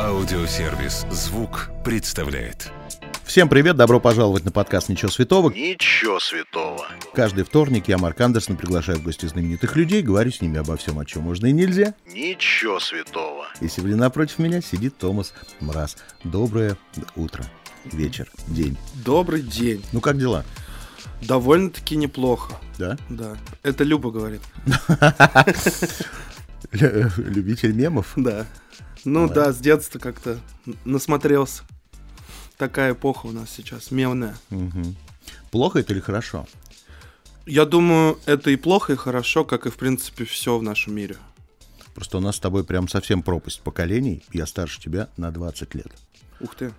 Аудиосервис 0.00 1.06
«Звук» 1.10 1.70
представляет. 1.84 2.72
Всем 3.22 3.48
привет, 3.48 3.76
добро 3.76 4.00
пожаловать 4.00 4.44
на 4.44 4.50
подкаст 4.50 4.88
«Ничего 4.88 5.10
святого». 5.10 5.50
Ничего 5.50 6.18
святого. 6.18 6.84
Каждый 7.14 7.44
вторник 7.44 7.86
я, 7.86 7.96
Марк 7.96 8.20
Андерсон, 8.20 8.56
приглашаю 8.56 8.98
в 8.98 9.04
гости 9.04 9.26
знаменитых 9.26 9.76
людей, 9.76 10.02
говорю 10.02 10.32
с 10.32 10.40
ними 10.40 10.58
обо 10.58 10.76
всем, 10.76 10.98
о 10.98 11.04
чем 11.04 11.22
можно 11.22 11.46
и 11.46 11.52
нельзя. 11.52 11.94
Ничего 12.06 12.80
святого. 12.80 13.46
И 13.60 13.68
сегодня 13.68 13.96
напротив 13.96 14.40
меня 14.40 14.60
сидит 14.60 14.98
Томас 14.98 15.32
Мраз. 15.60 15.96
Доброе 16.24 16.76
утро, 17.14 17.44
вечер, 17.84 18.28
день. 18.48 18.76
Добрый 19.04 19.42
день. 19.42 19.84
Ну 19.92 20.00
как 20.00 20.18
дела? 20.18 20.44
Довольно-таки 21.22 21.94
неплохо. 21.94 22.54
Да? 22.76 22.98
Да. 23.08 23.36
Это 23.62 23.84
Люба 23.84 24.10
говорит. 24.10 24.42
Любитель 26.72 27.72
мемов? 27.72 28.14
Да. 28.16 28.46
Ну 29.04 29.28
да, 29.28 29.52
с 29.52 29.58
детства 29.58 29.98
как-то 29.98 30.38
насмотрелся. 30.84 31.62
Такая 32.56 32.92
эпоха 32.92 33.26
у 33.26 33.32
нас 33.32 33.50
сейчас, 33.50 33.90
мемная. 33.90 34.36
Мгм. 34.50 34.96
Плохо 35.50 35.80
это 35.80 35.92
или 35.92 36.00
хорошо? 36.00 36.46
Я 37.46 37.66
думаю, 37.66 38.18
это 38.26 38.50
и 38.50 38.56
плохо, 38.56 38.94
и 38.94 38.96
хорошо, 38.96 39.44
как 39.44 39.66
и, 39.66 39.70
в 39.70 39.76
принципе, 39.76 40.24
все 40.24 40.56
в 40.56 40.62
нашем 40.62 40.94
мире. 40.94 41.16
Просто 41.94 42.18
у 42.18 42.20
нас 42.20 42.36
с 42.36 42.40
тобой 42.40 42.64
прям 42.64 42.88
совсем 42.88 43.22
пропасть 43.22 43.60
поколений. 43.60 44.24
Я 44.32 44.46
старше 44.46 44.80
тебя 44.80 45.08
на 45.16 45.30
20 45.30 45.74
лет. 45.74 45.88
Ух 46.40 46.54
ты. 46.54 46.72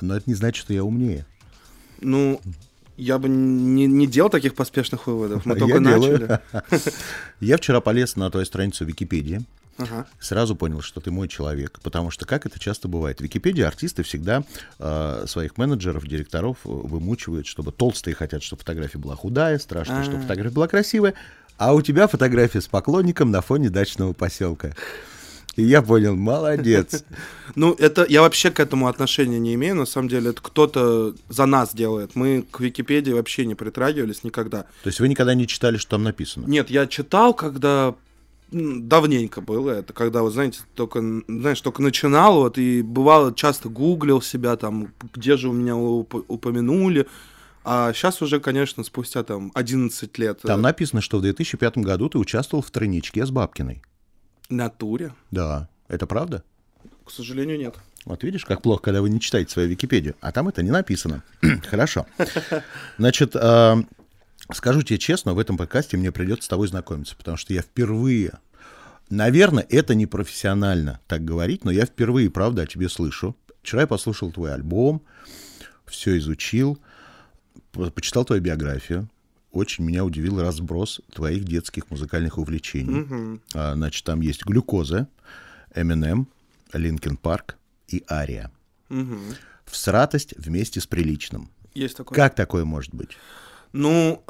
Но 0.00 0.16
это 0.16 0.28
не 0.28 0.34
значит, 0.34 0.62
что 0.62 0.72
я 0.72 0.84
умнее. 0.84 1.26
Ну, 2.00 2.40
я 2.96 3.18
бы 3.18 3.28
не, 3.28 3.86
не 3.86 4.06
делал 4.06 4.30
таких 4.30 4.54
поспешных 4.54 5.06
выводов. 5.06 5.44
Мы 5.44 5.56
только 5.58 5.74
Я 5.78 5.80
делаю. 5.80 6.40
начали. 6.62 6.92
Я 7.40 7.56
вчера 7.56 7.80
полез 7.80 8.16
на 8.16 8.30
твою 8.30 8.46
страницу 8.46 8.84
Википедии. 8.84 9.42
Ага. 9.82 10.06
Сразу 10.20 10.56
понял, 10.56 10.80
что 10.80 11.00
ты 11.00 11.10
мой 11.10 11.28
человек, 11.28 11.80
потому 11.82 12.10
что 12.10 12.26
как 12.26 12.46
это 12.46 12.58
часто 12.58 12.88
бывает. 12.88 13.18
В 13.18 13.22
Википедии 13.22 13.62
артисты 13.62 14.02
всегда 14.02 14.44
э, 14.78 15.24
своих 15.26 15.56
менеджеров, 15.58 16.06
директоров 16.06 16.58
э, 16.64 16.68
вымучивают, 16.68 17.46
чтобы 17.46 17.72
толстые 17.72 18.14
хотят, 18.14 18.42
чтобы 18.42 18.60
фотография 18.60 18.98
была 18.98 19.16
худая, 19.16 19.58
страшно, 19.58 20.02
чтобы 20.02 20.18
А. 20.18 20.22
фотография 20.22 20.54
была 20.54 20.68
красивая, 20.68 21.14
а 21.58 21.74
у 21.74 21.82
тебя 21.82 22.06
фотография 22.08 22.60
с 22.60 22.66
поклонником 22.66 23.30
на 23.30 23.40
фоне 23.40 23.70
дачного 23.70 24.12
поселка. 24.12 24.74
И 25.56 25.62
я 25.62 25.82
понял, 25.82 26.16
молодец. 26.16 27.04
Ну, 27.54 27.74
это 27.74 28.06
я 28.08 28.22
вообще 28.22 28.50
к 28.50 28.60
этому 28.60 28.88
отношения 28.88 29.38
не 29.38 29.54
имею. 29.54 29.74
На 29.74 29.84
самом 29.84 30.08
деле, 30.08 30.30
это 30.30 30.40
кто-то 30.40 31.14
за 31.28 31.44
нас 31.44 31.74
делает. 31.74 32.14
Мы 32.14 32.46
к 32.50 32.60
Википедии 32.60 33.12
вообще 33.12 33.44
не 33.44 33.54
притрагивались 33.54 34.24
никогда. 34.24 34.62
То 34.62 34.86
есть 34.86 35.00
вы 35.00 35.08
никогда 35.08 35.34
не 35.34 35.46
читали, 35.46 35.76
что 35.76 35.90
там 35.90 36.02
написано? 36.02 36.46
Нет, 36.46 36.70
я 36.70 36.86
читал, 36.86 37.34
когда 37.34 37.94
давненько 38.52 39.40
было 39.40 39.70
это, 39.70 39.92
когда, 39.92 40.22
вот, 40.22 40.32
знаете, 40.32 40.60
только, 40.74 41.00
знаешь, 41.26 41.60
только 41.60 41.82
начинал, 41.82 42.36
вот, 42.40 42.58
и 42.58 42.82
бывало, 42.82 43.34
часто 43.34 43.68
гуглил 43.68 44.20
себя, 44.22 44.56
там, 44.56 44.92
где 45.14 45.36
же 45.36 45.48
у 45.48 45.52
меня 45.52 45.72
уп- 45.72 46.24
упомянули, 46.28 47.06
а 47.64 47.92
сейчас 47.92 48.20
уже, 48.22 48.40
конечно, 48.40 48.84
спустя, 48.84 49.22
там, 49.22 49.50
11 49.54 50.18
лет 50.18 50.40
Там 50.42 50.60
э, 50.60 50.62
написано, 50.62 51.00
что 51.00 51.18
в 51.18 51.22
2005 51.22 51.78
году 51.78 52.08
ты 52.08 52.18
участвовал 52.18 52.62
в 52.62 52.70
тройничке 52.70 53.24
с 53.24 53.30
Бабкиной. 53.30 53.82
натуре, 54.50 55.12
Да, 55.30 55.68
это 55.88 56.06
правда? 56.06 56.44
к 57.04 57.10
сожалению, 57.10 57.58
нет. 57.58 57.74
Вот 58.04 58.22
видишь, 58.24 58.44
как 58.44 58.62
плохо, 58.62 58.82
когда 58.82 59.00
вы 59.02 59.10
не 59.10 59.20
читаете 59.20 59.50
свою 59.52 59.68
Википедию. 59.68 60.14
А 60.20 60.32
там 60.32 60.48
это 60.48 60.62
не 60.62 60.70
написано. 60.70 61.22
Хорошо. 61.70 62.06
Значит, 62.98 63.34
э, 63.36 63.76
скажу 64.52 64.82
тебе 64.82 64.98
честно, 64.98 65.34
в 65.34 65.38
этом 65.38 65.56
подкасте 65.56 65.96
мне 65.96 66.12
придется 66.12 66.46
с 66.46 66.48
тобой 66.48 66.68
знакомиться, 66.68 67.16
потому 67.16 67.36
что 67.36 67.54
я 67.54 67.62
впервые... 67.62 68.38
Наверное, 69.10 69.66
это 69.68 69.94
не 69.94 70.06
профессионально 70.06 71.00
так 71.06 71.22
говорить, 71.22 71.64
но 71.64 71.70
я 71.70 71.84
впервые, 71.84 72.30
правда, 72.30 72.62
о 72.62 72.66
тебе 72.66 72.88
слышу. 72.88 73.36
Вчера 73.62 73.82
я 73.82 73.86
послушал 73.86 74.32
твой 74.32 74.54
альбом, 74.54 75.02
все 75.86 76.16
изучил, 76.16 76.78
по- 77.72 77.90
почитал 77.90 78.24
твою 78.24 78.40
биографию. 78.40 79.10
Очень 79.50 79.84
меня 79.84 80.04
удивил 80.04 80.40
разброс 80.40 81.02
твоих 81.12 81.44
детских 81.44 81.90
музыкальных 81.90 82.38
увлечений. 82.38 83.40
А, 83.52 83.74
значит, 83.74 84.02
там 84.04 84.22
есть 84.22 84.46
глюкоза, 84.46 85.08
Eminem, 85.74 86.24
Линкен 86.72 87.18
Парк 87.18 87.56
и 87.88 88.02
Ария. 88.10 88.50
Мгм. 88.88 89.20
В 89.66 89.76
сратость 89.76 90.32
вместе 90.38 90.80
с 90.80 90.86
приличным. 90.86 91.50
Есть 91.74 91.98
такое. 91.98 92.16
Как 92.16 92.34
такое 92.34 92.64
может 92.64 92.94
быть? 92.94 93.10
Ну, 93.72 94.22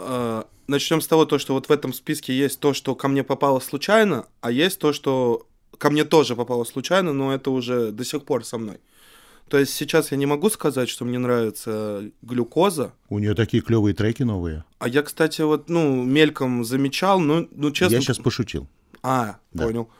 начнем 0.66 1.00
с 1.00 1.06
того, 1.06 1.24
то, 1.24 1.38
что 1.38 1.54
вот 1.54 1.68
в 1.68 1.72
этом 1.72 1.92
списке 1.92 2.36
есть 2.36 2.60
то, 2.60 2.72
что 2.72 2.94
ко 2.94 3.08
мне 3.08 3.22
попало 3.24 3.60
случайно, 3.60 4.26
а 4.40 4.50
есть 4.50 4.78
то, 4.78 4.92
что 4.92 5.46
ко 5.78 5.90
мне 5.90 6.04
тоже 6.04 6.36
попало 6.36 6.64
случайно, 6.64 7.12
но 7.12 7.34
это 7.34 7.50
уже 7.50 7.90
до 7.92 8.04
сих 8.04 8.24
пор 8.24 8.44
со 8.44 8.58
мной. 8.58 8.78
То 9.48 9.58
есть 9.58 9.74
сейчас 9.74 10.12
я 10.12 10.16
не 10.16 10.24
могу 10.24 10.48
сказать, 10.48 10.88
что 10.88 11.04
мне 11.04 11.18
нравится 11.18 12.10
глюкоза, 12.22 12.94
У 13.10 13.18
нее 13.18 13.34
такие 13.34 13.62
клевые 13.62 13.94
треки 13.94 14.22
новые. 14.22 14.64
а 14.78 14.88
я, 14.88 15.02
кстати, 15.02 15.42
вот, 15.42 15.68
ну, 15.68 16.02
мельком 16.04 16.64
замечал, 16.64 17.20
ну, 17.20 17.48
ну 17.50 17.70
честно... 17.70 17.96
Я 17.96 18.00
сейчас 18.00 18.18
пошутил. 18.18 18.66
А, 19.02 19.36
Да. 19.52 19.64
понял. 19.64 19.90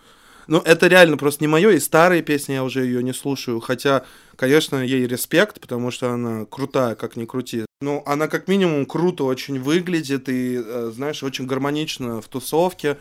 Ну, 0.46 0.58
это 0.58 0.86
реально 0.86 1.16
просто 1.16 1.44
не 1.44 1.48
мое, 1.48 1.70
и 1.70 1.78
старые 1.78 2.22
песни 2.22 2.54
я 2.54 2.64
уже 2.64 2.84
ее 2.84 3.02
не 3.02 3.12
слушаю. 3.12 3.60
Хотя, 3.60 4.04
конечно, 4.36 4.76
ей 4.76 5.06
респект, 5.06 5.60
потому 5.60 5.90
что 5.90 6.10
она 6.10 6.46
крутая, 6.46 6.94
как 6.94 7.16
ни 7.16 7.26
крути. 7.26 7.64
Ну, 7.82 8.02
она 8.06 8.28
как 8.28 8.46
минимум 8.48 8.86
круто 8.86 9.24
очень 9.24 9.60
выглядит 9.60 10.28
и, 10.28 10.56
э, 10.64 10.92
знаешь, 10.94 11.22
очень 11.22 11.46
гармонично 11.46 12.22
в 12.22 12.28
тусовке, 12.28 12.96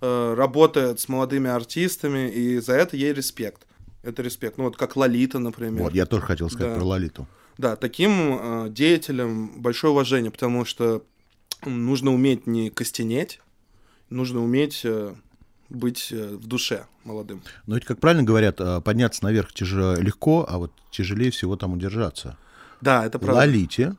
э, 0.00 0.34
работает 0.36 0.98
с 0.98 1.08
молодыми 1.08 1.48
артистами, 1.48 2.28
и 2.28 2.58
за 2.58 2.74
это 2.74 2.96
ей 2.96 3.12
респект. 3.12 3.62
Это 4.02 4.22
респект. 4.22 4.58
Ну, 4.58 4.64
вот 4.64 4.76
как 4.76 4.96
Лолита, 4.96 5.38
например. 5.38 5.84
Вот, 5.84 5.94
я 5.94 6.04
тоже 6.04 6.26
хотел 6.26 6.50
сказать 6.50 6.72
Да. 6.72 6.78
про 6.78 6.84
Лолиту. 6.84 7.26
Да, 7.56 7.76
таким 7.76 8.10
э, 8.40 8.66
деятелям 8.70 9.62
большое 9.62 9.92
уважение, 9.92 10.30
потому 10.32 10.64
что 10.64 11.04
нужно 11.64 12.12
уметь 12.12 12.46
не 12.48 12.70
костенеть, 12.70 13.40
нужно 14.10 14.42
уметь 14.42 14.84
быть 15.70 16.10
в 16.10 16.46
душе 16.46 16.86
молодым. 17.04 17.42
Но 17.66 17.76
ведь, 17.76 17.84
как 17.84 18.00
правильно 18.00 18.24
говорят, 18.24 18.60
подняться 18.84 19.24
наверх 19.24 19.52
тяжело 19.54 19.94
легко, 19.94 20.44
а 20.48 20.58
вот 20.58 20.72
тяжелее 20.90 21.30
всего 21.30 21.56
там 21.56 21.72
удержаться. 21.72 22.36
Да, 22.80 23.06
это 23.06 23.18
правда. 23.18 23.38
Лолите 23.38 23.96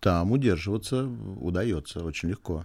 там 0.00 0.32
удерживаться 0.32 1.08
удается 1.40 2.04
очень 2.04 2.28
легко. 2.30 2.64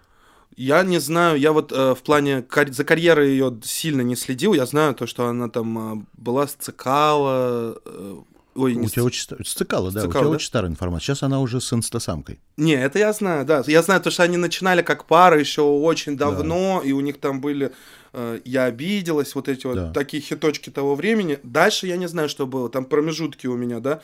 Я 0.58 0.84
не 0.84 1.00
знаю, 1.00 1.40
я 1.40 1.54
вот 1.54 1.72
э, 1.72 1.96
в 1.96 2.02
плане 2.04 2.42
кар- 2.42 2.72
за 2.74 2.84
карьерой 2.84 3.30
ее 3.32 3.58
сильно 3.64 4.02
не 4.02 4.16
следил. 4.18 4.54
Я 4.54 4.66
знаю 4.66 4.94
то, 4.94 5.08
что 5.08 5.28
она 5.28 5.48
там 5.50 6.02
э, 6.02 6.06
была 6.18 6.46
с 6.46 6.54
Цикала. 6.54 7.80
э, 7.86 8.16
ой, 8.56 8.76
не 8.76 8.86
у 8.86 8.90
с 8.90 8.92
тебя 8.92 9.06
очень 9.06 9.22
ста- 9.22 9.38
Сцикала, 9.46 9.92
да, 9.92 10.02
у 10.02 10.04
Сцикала, 10.04 10.24
тебя 10.26 10.30
да? 10.32 10.36
очень 10.36 10.48
старая 10.48 10.70
информация. 10.72 11.06
Сейчас 11.16 11.24
она 11.24 11.40
уже 11.40 11.62
с 11.62 11.72
инстасамкой. 11.72 12.40
Не, 12.58 12.74
это 12.74 13.00
я 13.00 13.14
знаю, 13.14 13.46
да. 13.46 13.64
Я 13.66 13.82
знаю 13.82 14.02
то, 14.02 14.12
что 14.12 14.24
они 14.24 14.36
начинали 14.36 14.82
как 14.82 15.06
пара 15.06 15.40
еще 15.40 15.62
очень 15.62 16.18
давно, 16.18 16.82
и 16.84 16.92
у 16.92 17.00
них 17.00 17.18
там 17.22 17.40
были 17.40 17.72
э, 18.12 18.42
«Я 18.44 18.66
обиделась», 18.66 19.34
вот 19.36 19.48
эти 19.48 19.66
вот 19.66 19.76
Да. 19.76 19.92
такие 19.94 20.22
хиточки 20.22 20.70
того 20.70 20.96
времени. 20.96 21.40
Дальше 21.44 21.88
я 21.88 21.96
не 21.96 22.08
знаю, 22.10 22.28
что 22.28 22.46
было. 22.46 22.70
Там 22.70 22.84
промежутки 22.84 23.48
у 23.48 23.56
меня, 23.56 23.80
да. 23.80 24.02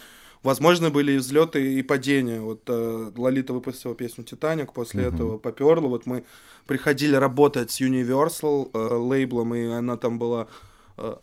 Возможно, 0.47 0.90
были 0.90 1.18
взлеты 1.18 1.74
и 1.74 1.84
падения. 1.84 2.40
Вот 2.40 2.62
э, 2.68 3.12
Лолита 3.18 3.52
выпустила 3.52 3.94
песню 3.94 4.24
«Титаник», 4.24 4.72
после 4.72 5.03
этого 5.03 5.38
поперло. 5.38 5.90
Вот 5.90 6.06
мы 6.06 6.24
приходили 6.66 7.18
работать 7.18 7.69
с 7.69 7.81
Universal 7.81 8.69
э, 8.74 8.96
лейблом, 8.96 9.53
и 9.53 9.66
она 9.66 9.97
там 9.97 10.18
была 10.18 10.47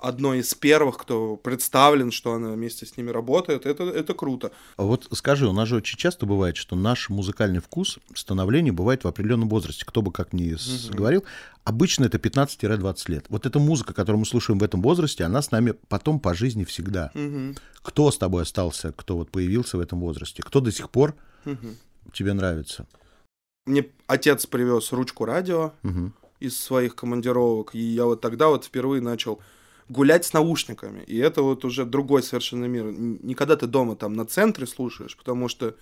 одной 0.01 0.39
из 0.39 0.55
первых, 0.55 0.99
кто 0.99 1.37
представлен, 1.37 2.11
что 2.12 2.33
она 2.35 2.51
вместе 2.53 2.87
с 2.87 2.97
ними 2.97 3.11
работает. 3.11 3.67
Это, 3.67 3.85
это 3.85 4.15
круто. 4.15 4.53
А 4.77 4.83
Вот 4.85 5.09
скажи, 5.12 5.47
у 5.49 5.53
нас 5.53 5.69
же 5.69 5.77
очень 5.77 5.99
часто 5.99 6.27
бывает, 6.27 6.57
что 6.57 6.77
наш 6.77 7.09
музыкальный 7.09 7.61
вкус, 7.61 7.99
становление 8.15 8.73
бывает 8.73 9.05
в 9.05 9.09
определенном 9.09 9.49
возрасте. 9.49 9.84
Кто 9.84 10.03
бы 10.03 10.13
как 10.13 10.33
ни 10.33 10.55
с- 10.55 10.89
говорил, 10.91 11.25
обычно 11.65 12.05
это 12.05 12.19
15-20 12.19 13.09
лет. 13.09 13.27
Вот 13.29 13.47
эта 13.47 13.59
музыка, 13.59 13.93
которую 13.95 14.21
мы 14.21 14.27
слушаем 14.27 14.59
в 14.59 14.63
этом 14.63 14.81
возрасте, 14.83 15.25
она 15.25 15.43
с 15.43 15.51
нами 15.51 15.75
потом 15.89 16.21
по 16.21 16.34
жизни 16.34 16.65
всегда. 16.65 17.10
Мгм. 17.15 17.57
Кто 17.83 18.10
с 18.10 18.19
тобой 18.19 18.43
остался, 18.43 18.93
кто 18.93 19.16
вот 19.16 19.31
появился 19.31 19.77
в 19.77 19.81
этом 19.81 20.01
возрасте? 20.01 20.43
Кто 20.43 20.60
до 20.60 20.71
сих 20.72 20.89
пор 20.91 21.15
Мгм. 21.45 21.77
тебе 22.13 22.33
нравится? 22.33 22.87
Мне 23.66 23.87
отец 24.07 24.47
привез 24.47 24.93
ручку 24.93 25.25
радио 25.25 25.72
Мгм. 25.83 26.13
из 26.41 26.59
своих 26.60 26.95
командировок, 26.95 27.75
и 27.75 27.78
я 27.78 28.04
вот 28.04 28.21
тогда 28.21 28.48
вот 28.48 28.65
впервые 28.66 29.01
начал 29.01 29.41
гулять 29.89 30.25
с 30.25 30.33
наушниками. 30.33 31.03
И 31.07 31.16
это 31.19 31.42
вот 31.42 31.65
уже 31.65 31.84
другой 31.84 32.22
совершенно 32.22 32.65
мир. 32.66 32.86
Н- 32.86 33.19
Не 33.22 33.34
когда 33.34 33.57
ты 33.57 33.66
дома 33.66 33.97
там 33.97 34.15
на 34.15 34.25
центре 34.25 34.66
слушаешь, 34.66 35.16
потому 35.16 35.48
что 35.48 35.75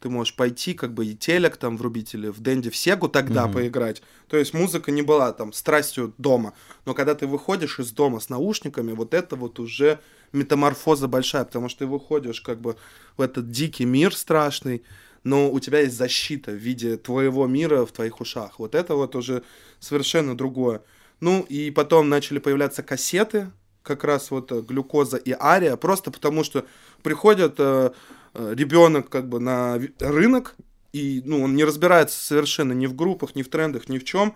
ты 0.00 0.08
можешь 0.08 0.34
пойти, 0.34 0.72
как 0.72 0.94
бы 0.94 1.04
и 1.04 1.14
телек 1.14 1.56
там 1.58 1.76
врубить, 1.76 2.14
или 2.14 2.28
в 2.28 2.40
Дэнди 2.40 2.70
в 2.70 2.76
Сегу 2.76 3.08
тогда 3.08 3.44
Мгм. 3.44 3.54
поиграть. 3.54 4.02
То 4.28 4.38
есть 4.38 4.54
музыка 4.54 4.90
не 4.90 5.02
была 5.02 5.32
там 5.32 5.52
страстью 5.52 6.14
дома. 6.16 6.54
Но 6.86 6.94
когда 6.94 7.14
ты 7.14 7.26
выходишь 7.26 7.78
из 7.78 7.92
дома 7.92 8.20
с 8.20 8.30
наушниками, 8.30 8.92
вот 8.92 9.12
это 9.12 9.36
вот 9.36 9.58
уже 9.58 9.98
метаморфоза 10.32 11.06
большая, 11.08 11.44
потому 11.44 11.68
что 11.68 11.80
ты 11.80 11.86
выходишь 11.86 12.40
как 12.40 12.60
бы 12.60 12.76
в 13.16 13.20
этот 13.20 13.50
дикий 13.50 13.84
мир 13.84 14.14
страшный, 14.16 14.84
но 15.22 15.50
у 15.52 15.60
тебя 15.60 15.80
есть 15.80 15.96
защита 15.96 16.50
в 16.50 16.54
виде 16.54 16.96
твоего 16.96 17.46
мира 17.46 17.84
в 17.84 17.92
твоих 17.92 18.20
ушах. 18.22 18.58
Вот 18.58 18.74
это 18.74 18.94
вот 18.94 19.14
уже 19.16 19.42
совершенно 19.80 20.34
другое. 20.34 20.80
Ну, 21.20 21.44
и 21.48 21.70
потом 21.70 22.08
начали 22.08 22.38
появляться 22.38 22.82
кассеты, 22.82 23.50
как 23.82 24.04
раз 24.04 24.30
вот 24.30 24.52
э, 24.52 24.60
глюкоза 24.60 25.16
и 25.16 25.34
ария, 25.38 25.76
просто 25.76 26.10
потому 26.10 26.44
что 26.44 26.64
приходит 27.02 27.54
э, 27.58 27.90
э, 28.34 28.54
ребенок 28.56 29.08
как 29.08 29.28
бы 29.28 29.40
на 29.40 29.78
рынок, 29.98 30.56
и 30.92 31.22
ну, 31.24 31.42
он 31.42 31.54
не 31.54 31.64
разбирается 31.64 32.18
совершенно 32.18 32.72
ни 32.72 32.86
в 32.86 32.94
группах, 32.94 33.34
ни 33.34 33.42
в 33.42 33.48
трендах, 33.48 33.88
ни 33.88 33.98
в 33.98 34.04
чем. 34.04 34.34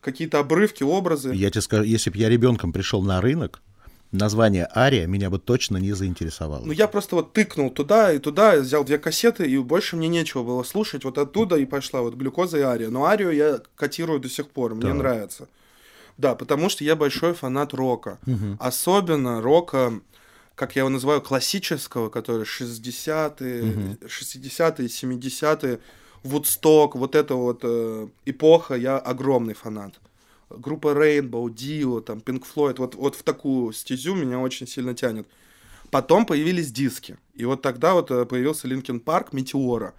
Какие-то 0.00 0.38
обрывки, 0.38 0.82
образы. 0.82 1.32
Я 1.34 1.50
тебе 1.50 1.62
скажу, 1.62 1.82
если 1.84 2.10
бы 2.10 2.18
я 2.18 2.28
ребенком 2.28 2.74
пришел 2.74 3.00
на 3.02 3.22
рынок, 3.22 3.62
название 4.12 4.68
Ария 4.74 5.06
меня 5.06 5.30
бы 5.30 5.38
точно 5.38 5.78
не 5.78 5.92
заинтересовало. 5.92 6.62
Ну, 6.64 6.72
я 6.72 6.88
просто 6.88 7.16
вот 7.16 7.32
тыкнул 7.32 7.70
туда 7.70 8.12
и 8.12 8.18
туда, 8.18 8.56
взял 8.56 8.84
две 8.84 8.98
кассеты, 8.98 9.46
и 9.46 9.56
больше 9.58 9.96
мне 9.96 10.08
нечего 10.08 10.42
было 10.42 10.62
слушать. 10.62 11.04
Вот 11.04 11.16
оттуда 11.16 11.56
и 11.56 11.64
пошла 11.64 12.02
вот 12.02 12.14
глюкоза 12.14 12.58
и 12.58 12.62
ария. 12.62 12.90
Но 12.90 13.06
арию 13.06 13.30
я 13.30 13.60
котирую 13.76 14.20
до 14.20 14.28
сих 14.28 14.50
пор, 14.50 14.74
мне 14.74 14.88
Так. 14.88 14.94
нравится. 14.94 15.48
Да, 16.16 16.34
потому 16.34 16.68
что 16.68 16.84
я 16.84 16.96
большой 16.96 17.34
фанат 17.34 17.74
рока. 17.74 18.18
Особенно 18.58 19.40
рока, 19.40 20.00
как 20.54 20.76
я 20.76 20.80
его 20.80 20.88
называю, 20.88 21.20
классического, 21.20 22.08
который 22.10 22.44
60-е, 22.44 23.98
60-е, 24.02 24.86
70-е, 24.86 25.80
Вудсток, 26.22 26.94
вот 26.96 27.14
эта 27.14 27.34
вот 27.34 27.60
э, 27.64 28.08
эпоха, 28.24 28.74
я 28.76 28.96
огромный 28.98 29.52
фанат. 29.52 30.00
Группа 30.48 30.88
Rainbow, 30.88 31.46
Dio, 31.48 32.00
там, 32.00 32.18
Pink 32.18 32.44
Floyd, 32.54 32.76
вот, 32.78 32.94
вот 32.94 33.14
в 33.14 33.22
такую 33.22 33.72
стезю 33.74 34.14
меня 34.14 34.38
очень 34.38 34.66
сильно 34.66 34.94
тянет. 34.94 35.26
Потом 35.90 36.24
появились 36.24 36.72
диски. 36.72 37.18
И 37.34 37.44
вот 37.44 37.60
тогда 37.60 37.92
вот 37.92 38.10
э, 38.10 38.24
появился 38.24 38.66
Линкен 38.66 39.00
Парк 39.00 39.34
Метеора. 39.34 39.92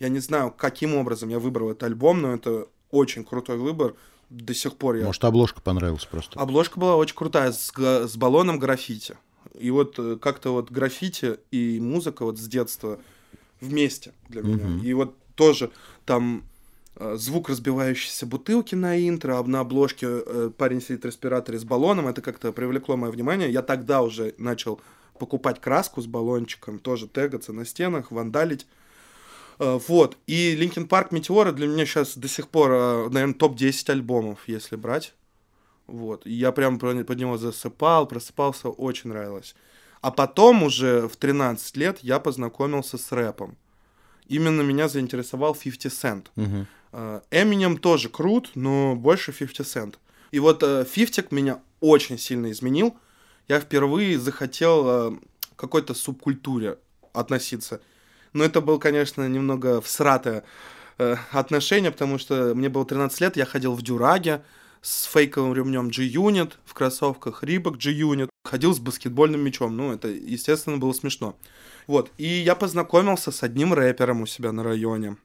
Я 0.00 0.08
не 0.08 0.18
знаю, 0.20 0.50
каким 0.50 0.94
образом 0.94 1.28
я 1.28 1.38
выбрал 1.38 1.70
этот 1.70 1.82
альбом, 1.82 2.22
но 2.22 2.34
это 2.34 2.68
очень 2.90 3.24
крутой 3.24 3.58
выбор. 3.58 3.94
До 4.30 4.54
сих 4.54 4.76
пор 4.76 4.96
я... 4.96 5.04
Может, 5.04 5.24
обложка 5.24 5.60
понравилась 5.60 6.04
просто. 6.04 6.38
Обложка 6.38 6.80
была 6.80 6.96
очень 6.96 7.14
крутая, 7.14 7.52
с, 7.52 7.72
с 7.76 8.16
баллоном 8.16 8.58
граффити. 8.58 9.16
И 9.58 9.70
вот 9.70 9.98
э, 9.98 10.16
как-то 10.20 10.52
вот 10.52 10.70
граффити 10.70 11.38
и 11.50 11.78
музыка 11.80 12.24
вот 12.24 12.38
с 12.38 12.46
детства 12.46 12.98
вместе 13.60 14.12
для 14.28 14.42
меня. 14.42 14.82
И 14.84 14.92
вот 14.92 15.16
тоже 15.34 15.70
там 16.04 16.44
э, 16.96 17.16
звук 17.16 17.48
разбивающейся 17.48 18.26
бутылки 18.26 18.74
на 18.74 18.98
интро, 19.08 19.38
а 19.38 19.42
на 19.44 19.60
обложке 19.60 20.06
э, 20.08 20.50
парень 20.56 20.80
сидит 20.80 21.02
в 21.02 21.06
респираторе 21.06 21.58
с 21.58 21.64
баллоном, 21.64 22.08
это 22.08 22.20
как-то 22.20 22.52
привлекло 22.52 22.96
мое 22.96 23.10
внимание. 23.10 23.50
Я 23.50 23.62
тогда 23.62 24.02
уже 24.02 24.34
начал 24.38 24.80
покупать 25.18 25.60
краску 25.60 26.02
с 26.02 26.06
баллончиком, 26.06 26.78
тоже 26.78 27.06
тегаться 27.08 27.52
на 27.52 27.64
стенах, 27.64 28.10
вандалить. 28.10 28.66
Э, 29.58 29.78
Вот. 29.88 30.16
И 30.26 30.56
Linkin 30.56 30.88
Park 30.88 31.10
Meteora 31.10 31.52
для 31.52 31.66
меня 31.66 31.86
сейчас 31.86 32.16
до 32.16 32.28
сих 32.28 32.48
пор, 32.48 33.10
наверное, 33.10 33.34
топ-10 33.34 33.90
альбомов, 33.90 34.40
если 34.46 34.76
брать. 34.76 35.14
Вот. 35.86 36.26
И 36.26 36.32
я 36.32 36.52
прям 36.52 36.78
под 36.78 37.18
него 37.18 37.38
засыпал, 37.38 38.06
просыпался, 38.06 38.68
очень 38.68 39.10
нравилось. 39.10 39.54
А 40.00 40.10
потом 40.10 40.62
уже 40.62 41.08
в 41.08 41.16
13 41.16 41.76
лет 41.76 41.98
я 42.02 42.18
познакомился 42.20 42.98
с 42.98 43.12
рэпом. 43.12 43.56
Именно 44.28 44.62
меня 44.62 44.88
заинтересовал 44.88 45.54
50 45.54 45.92
Cent. 45.92 46.26
Э, 46.92 47.20
Эминем 47.30 47.78
тоже 47.78 48.08
крут, 48.08 48.50
но 48.54 48.96
больше 48.96 49.32
50 49.32 49.66
Cent. 49.66 49.94
И 50.32 50.38
вот 50.38 50.62
э, 50.62 50.84
50 50.92 51.32
меня 51.32 51.60
очень 51.80 52.18
сильно 52.18 52.50
изменил. 52.50 52.96
Я 53.48 53.60
впервые 53.60 54.18
захотел 54.18 54.86
э, 54.88 55.16
к 55.54 55.58
какой-то 55.60 55.94
субкультуре 55.94 56.78
относиться. 57.12 57.80
Но 58.36 58.44
это 58.44 58.60
был, 58.60 58.78
конечно, 58.78 59.26
немного 59.26 59.80
всратое 59.80 60.44
э, 60.98 61.16
отношение, 61.32 61.90
потому 61.90 62.18
что 62.18 62.54
мне 62.54 62.68
было 62.68 62.84
13 62.84 63.18
лет, 63.22 63.36
я 63.38 63.46
ходил 63.46 63.72
в 63.72 63.80
дюраге 63.80 64.42
с 64.82 65.04
фейковым 65.04 65.54
ремнем 65.54 65.88
G-Unit, 65.88 66.52
в 66.66 66.74
кроссовках 66.74 67.42
Reebok 67.42 67.78
G-Unit, 67.78 68.28
ходил 68.44 68.74
с 68.74 68.78
баскетбольным 68.78 69.40
мячом. 69.40 69.74
Ну, 69.74 69.90
это, 69.90 70.08
естественно, 70.08 70.76
было 70.76 70.92
смешно. 70.92 71.38
Вот, 71.86 72.10
и 72.18 72.26
я 72.26 72.54
познакомился 72.54 73.32
с 73.32 73.42
одним 73.42 73.72
рэпером 73.72 74.20
у 74.20 74.26
себя 74.26 74.52
на 74.52 74.62
районе. 74.62 75.16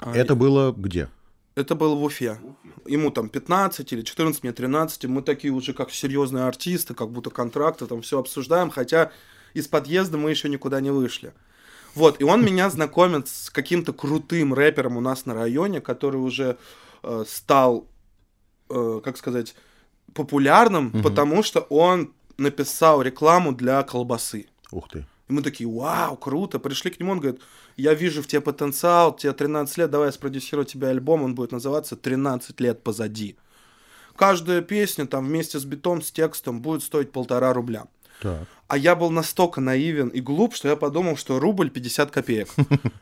А, 0.00 0.12
Это 0.12 0.34
было 0.34 0.72
где? 0.76 1.08
это 1.54 1.76
было 1.76 1.94
в 1.94 2.02
Уфе. 2.02 2.38
Ему 2.86 3.12
там 3.12 3.28
15 3.28 3.92
или 3.92 4.02
14, 4.02 4.42
мне 4.42 4.52
13. 4.52 5.04
Мы 5.04 5.22
такие 5.22 5.52
уже 5.52 5.74
как 5.74 5.92
серьезные 5.92 6.44
артисты, 6.44 6.94
как 6.94 7.10
будто 7.10 7.30
контракты, 7.30 7.86
там 7.86 8.02
все 8.02 8.18
обсуждаем, 8.18 8.70
хотя 8.70 9.12
из 9.54 9.68
подъезда 9.68 10.18
мы 10.18 10.30
еще 10.30 10.48
никуда 10.48 10.80
не 10.80 10.90
вышли. 10.90 11.32
Вот, 11.98 12.20
и 12.20 12.24
он 12.24 12.44
меня 12.44 12.70
знакомит 12.70 13.26
с 13.26 13.50
каким-то 13.50 13.92
крутым 13.92 14.54
рэпером 14.54 14.96
у 14.96 15.00
нас 15.00 15.26
на 15.26 15.34
районе, 15.34 15.80
который 15.80 16.18
уже 16.18 16.56
э, 17.02 17.24
стал, 17.26 17.88
э, 18.70 19.00
как 19.02 19.16
сказать, 19.16 19.56
популярным, 20.14 21.02
потому 21.02 21.42
что 21.42 21.60
он 21.62 22.12
написал 22.36 23.02
рекламу 23.02 23.52
для 23.52 23.82
колбасы. 23.82 24.46
Ух 24.70 24.88
ты. 24.88 25.06
И 25.28 25.32
мы 25.32 25.42
такие, 25.42 25.68
вау, 25.68 26.16
круто. 26.16 26.60
Пришли 26.60 26.92
к 26.92 27.00
нему, 27.00 27.10
он 27.12 27.18
говорит, 27.18 27.40
я 27.76 27.94
вижу 27.94 28.22
в 28.22 28.28
тебе 28.28 28.42
потенциал, 28.42 29.16
тебе 29.16 29.32
13 29.32 29.78
лет, 29.78 29.90
давай 29.90 30.08
я 30.08 30.12
спродюсирую 30.12 30.66
тебе 30.66 30.86
альбом, 30.88 31.24
он 31.24 31.34
будет 31.34 31.50
называться 31.50 31.96
«13 31.96 32.54
лет 32.58 32.84
позади». 32.84 33.36
Каждая 34.14 34.62
песня 34.62 35.06
там 35.06 35.26
вместе 35.26 35.58
с 35.58 35.64
битом, 35.64 36.00
с 36.00 36.12
текстом 36.12 36.62
будет 36.62 36.84
стоить 36.84 37.10
полтора 37.10 37.52
рубля. 37.52 37.86
Так. 38.22 38.46
А 38.68 38.76
я 38.76 38.94
был 38.94 39.10
настолько 39.10 39.62
наивен 39.62 40.08
и 40.08 40.20
глуп, 40.20 40.54
что 40.54 40.68
я 40.68 40.76
подумал, 40.76 41.16
что 41.16 41.40
рубль 41.40 41.70
50 41.70 42.10
копеек. 42.10 42.48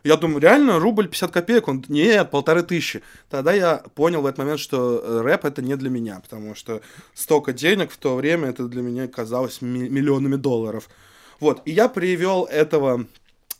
Я 0.04 0.16
думаю, 0.16 0.38
реально 0.38 0.78
рубль 0.78 1.08
50 1.08 1.32
копеек? 1.32 1.66
Он, 1.66 1.84
нет, 1.88 2.30
полторы 2.30 2.62
тысячи. 2.62 3.02
Тогда 3.28 3.52
я 3.52 3.82
понял 3.96 4.22
в 4.22 4.26
этот 4.26 4.38
момент, 4.38 4.60
что 4.60 5.02
э, 5.02 5.20
рэп 5.22 5.44
это 5.44 5.62
не 5.62 5.76
для 5.76 5.90
меня, 5.90 6.20
потому 6.20 6.54
что 6.54 6.82
столько 7.14 7.52
денег 7.52 7.90
в 7.90 7.96
то 7.96 8.14
время, 8.14 8.50
это 8.50 8.68
для 8.68 8.80
меня 8.80 9.08
казалось 9.08 9.60
ми- 9.60 9.88
миллионами 9.88 10.36
долларов. 10.36 10.88
Вот, 11.40 11.62
и 11.64 11.72
я 11.72 11.88
привел 11.88 12.44
этого 12.44 13.04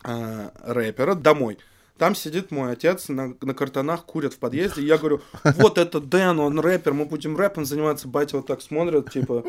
э, 0.05 0.51
рэпера 0.63 1.17
домой. 1.17 1.59
Там 1.99 2.15
сидит 2.15 2.53
мой 2.53 2.71
отец 2.71 3.09
на, 3.09 3.35
на 3.41 3.53
картонах, 3.53 4.05
курят 4.05 4.35
в 4.35 4.39
подъезде. 4.39 4.83
И 4.83 4.87
я 4.87 4.99
говорю, 4.99 5.23
вот 5.43 5.77
это 5.77 6.01
Дэн, 6.01 6.39
он 6.39 6.61
рэпер, 6.61 6.93
мы 6.93 7.07
будем 7.07 7.37
рэпом 7.37 7.65
заниматься. 7.65 8.07
Батя 8.07 8.37
вот 8.37 8.47
так 8.47 8.63
смотрит, 8.63 9.11
типа... 9.11 9.43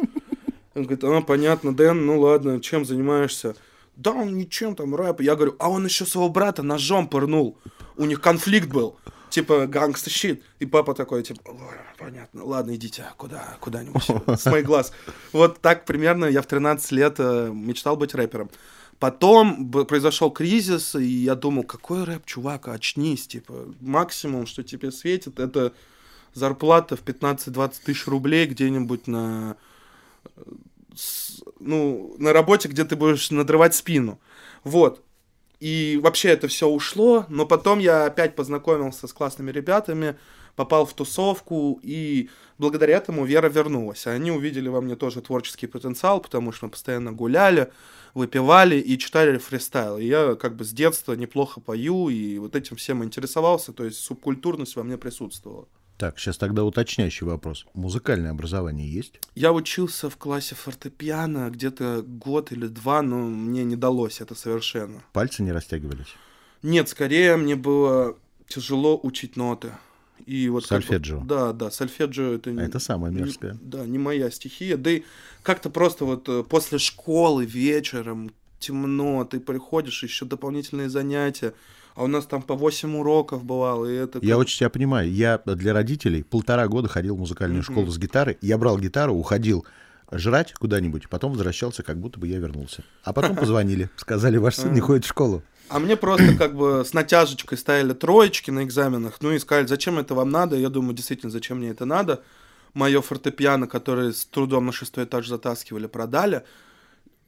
Он 0.77 0.83
говорит, 0.83 1.03
а, 1.03 1.21
понятно, 1.21 1.75
Дэн, 1.75 2.05
ну 2.05 2.19
ладно, 2.19 2.61
чем 2.61 2.85
занимаешься? 2.85 3.55
Да, 3.95 4.11
он 4.11 4.37
ничем 4.37 4.75
там 4.75 4.95
рэп. 4.95 5.21
Я 5.21 5.35
говорю, 5.35 5.55
а 5.57 5.69
он 5.69 5.85
еще 5.85 6.05
своего 6.05 6.29
брата 6.29 6.61
ножом 6.61 7.07
пырнул. 7.07 7.57
У 7.95 8.05
них 8.05 8.21
конфликт 8.21 8.69
был. 8.69 8.95
Типа, 9.31 9.65
гангста 9.65 10.11
щит. 10.11 10.43
И 10.59 10.67
папа 10.67 10.93
такой, 10.93 11.23
типа, 11.23 11.41
«Ой, 11.45 11.77
понятно, 11.97 12.45
ладно, 12.45 12.75
идите 12.75 13.05
куда, 13.17 13.57
куда-нибудь, 13.59 14.03
с 14.39 14.45
моих 14.45 14.65
глаз. 14.65 14.93
Вот 15.33 15.59
так 15.61 15.85
примерно 15.85 16.25
я 16.25 16.43
в 16.43 16.45
13 16.45 16.91
лет 16.91 17.15
э, 17.17 17.49
мечтал 17.51 17.97
быть 17.97 18.13
рэпером. 18.13 18.51
Потом 18.99 19.69
произошел 19.71 20.29
кризис, 20.29 20.95
и 20.95 21.03
я 21.03 21.33
думал, 21.33 21.63
какой 21.63 22.03
рэп, 22.03 22.25
чувак, 22.25 22.67
очнись, 22.67 23.27
типа, 23.27 23.65
максимум, 23.81 24.45
что 24.45 24.63
тебе 24.63 24.91
светит, 24.91 25.39
это 25.39 25.73
зарплата 26.33 26.95
в 26.95 27.03
15-20 27.03 27.73
тысяч 27.83 28.07
рублей 28.07 28.45
где-нибудь 28.45 29.07
на 29.07 29.57
ну, 31.59 32.15
на 32.17 32.33
работе, 32.33 32.69
где 32.69 32.83
ты 32.83 32.95
будешь 32.95 33.31
надрывать 33.31 33.75
спину. 33.75 34.19
Вот. 34.63 35.03
И 35.59 35.99
вообще 36.01 36.29
это 36.29 36.47
все 36.47 36.67
ушло, 36.67 37.25
но 37.29 37.45
потом 37.45 37.79
я 37.79 38.05
опять 38.05 38.35
познакомился 38.35 39.07
с 39.07 39.13
классными 39.13 39.51
ребятами, 39.51 40.15
попал 40.55 40.85
в 40.85 40.93
тусовку, 40.93 41.79
и 41.81 42.29
благодаря 42.57 42.97
этому 42.97 43.25
Вера 43.25 43.49
вернулась. 43.49 44.05
Они 44.05 44.31
увидели 44.31 44.69
во 44.69 44.81
мне 44.81 44.95
тоже 44.95 45.21
творческий 45.21 45.67
потенциал, 45.67 46.19
потому 46.19 46.51
что 46.51 46.65
мы 46.65 46.71
постоянно 46.71 47.11
гуляли, 47.11 47.71
выпивали 48.13 48.79
и 48.79 48.97
читали 48.99 49.37
фристайл. 49.37 49.97
И 49.97 50.05
я 50.05 50.35
как 50.35 50.55
бы 50.55 50.63
с 50.63 50.71
детства 50.71 51.13
неплохо 51.13 51.59
пою, 51.59 52.09
и 52.09 52.37
вот 52.37 52.55
этим 52.55 52.75
всем 52.75 53.03
интересовался, 53.03 53.73
то 53.73 53.83
есть 53.83 53.99
субкультурность 53.99 54.75
во 54.75 54.83
мне 54.83 54.97
присутствовала. 54.97 55.67
Так, 55.97 56.19
сейчас 56.19 56.37
тогда 56.37 56.63
уточняющий 56.63 57.25
вопрос. 57.25 57.65
Музыкальное 57.73 58.29
образование 58.31 58.87
есть? 58.91 59.19
Я 59.33 59.51
учился 59.51 60.09
в 60.11 60.17
классе 60.17 60.53
фортепиано 60.53 61.49
где-то 61.49 62.03
год 62.05 62.51
или 62.51 62.67
два, 62.67 63.01
но 63.01 63.17
мне 63.27 63.63
не 63.63 63.75
далось 63.75 64.21
это 64.21 64.35
совершенно. 64.35 65.01
Пальцы 65.13 65.41
не 65.41 65.51
растягивались? 65.51 66.13
Нет, 66.61 66.87
скорее 66.89 67.35
мне 67.37 67.55
было 67.55 68.15
тяжело 68.47 68.99
учить 69.01 69.35
ноты. 69.37 69.71
И 70.27 70.49
вот 70.49 70.67
как 70.67 70.81
бы- 70.81 70.85
Сольфеджио. 70.85 71.21
да, 71.25 71.53
да, 71.53 71.71
сольфеджио 71.71 72.33
это... 72.33 72.51
не- 72.51 72.61
Это 72.61 72.79
самое 72.79 73.13
не- 73.13 73.21
мерзкое. 73.21 73.57
да, 73.61 73.85
не 73.85 73.97
моя 73.97 74.29
стихия. 74.29 74.77
Да 74.77 74.91
и 74.91 75.03
как-то 75.41 75.69
просто 75.71 76.05
вот 76.05 76.27
э, 76.29 76.43
после 76.43 76.77
школы 76.79 77.45
вечером 77.45 78.31
темно, 78.59 79.23
ты 79.25 79.39
приходишь, 79.39 80.03
еще 80.03 80.25
дополнительные 80.25 80.89
занятия, 80.89 81.53
а 81.97 82.03
у 82.03 82.07
нас 82.07 82.25
там 82.25 82.43
по 82.43 82.55
8 82.55 82.95
уроков 82.95 83.43
бывало, 83.43 83.85
и 83.85 83.95
это... 83.95 84.19
Я 84.21 84.37
очень 84.37 84.59
тебя 84.59 84.69
понимаю. 84.69 85.11
Я 85.11 85.41
для 85.45 85.73
родителей 85.73 86.23
полтора 86.23 86.67
года 86.67 86.87
ходил 86.87 87.15
в 87.15 87.19
музыкальную 87.19 87.63
школу 87.63 87.87
с 87.91 87.97
гитарой. 87.97 88.37
Я 88.41 88.57
брал 88.57 88.77
гитару, 88.77 89.15
уходил 89.15 89.65
жрать 90.11 90.53
куда-нибудь, 90.53 91.09
потом 91.09 91.31
возвращался, 91.31 91.81
как 91.81 91.97
будто 91.99 92.19
бы 92.19 92.27
я 92.27 92.37
вернулся. 92.37 92.83
А 93.03 93.13
потом 93.13 93.35
позвонили, 93.35 93.89
сказали, 93.95 94.37
ваш 94.37 94.55
сын 94.55 94.71
не 94.73 94.79
ходит 94.79 95.05
в 95.05 95.07
школу. 95.07 95.41
А 95.69 95.79
мне 95.79 95.97
просто 95.97 96.35
как 96.37 96.55
бы 96.55 96.85
с 96.85 96.93
натяжечкой 96.93 97.57
ставили 97.57 97.93
троечки 97.93 98.51
на 98.51 98.63
экзаменах, 98.63 99.17
ну 99.19 99.31
и 99.31 99.39
сказали, 99.39 99.65
зачем 99.65 99.97
это 99.97 100.13
вам 100.13 100.29
надо? 100.29 100.55
Я 100.55 100.69
думаю, 100.69 100.93
действительно, 100.93 101.31
зачем 101.31 101.57
мне 101.57 101.69
это 101.69 101.85
надо? 101.85 102.21
мое 102.77 103.01
фортепиано, 103.01 103.67
которое 103.67 104.13
с 104.13 104.25
трудом 104.25 104.67
на 104.67 104.71
шестой 104.71 105.05
этаж 105.05 105.27
затаскивали, 105.27 105.87
продали, 105.87 106.43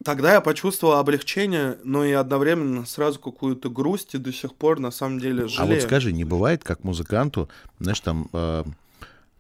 тогда 0.04 0.34
я 0.34 0.42
почувствовал 0.42 0.94
облегчение, 0.96 1.78
но 1.84 2.06
и 2.06 2.12
одновременно 2.12 2.86
сразу 2.86 3.20
какую-то 3.20 3.70
грусть, 3.70 4.16
и 4.16 4.18
до 4.18 4.32
сих 4.32 4.54
пор 4.56 4.80
на 4.80 4.92
самом 4.92 5.20
деле 5.20 5.48
жалею. 5.48 5.62
А 5.62 5.66
вот 5.76 5.82
скажи, 5.84 6.12
не 6.12 6.24
бывает, 6.24 6.64
как 6.64 6.84
музыканту, 6.84 7.50
знаешь, 7.80 8.00
там 8.00 8.30
э, 8.34 8.64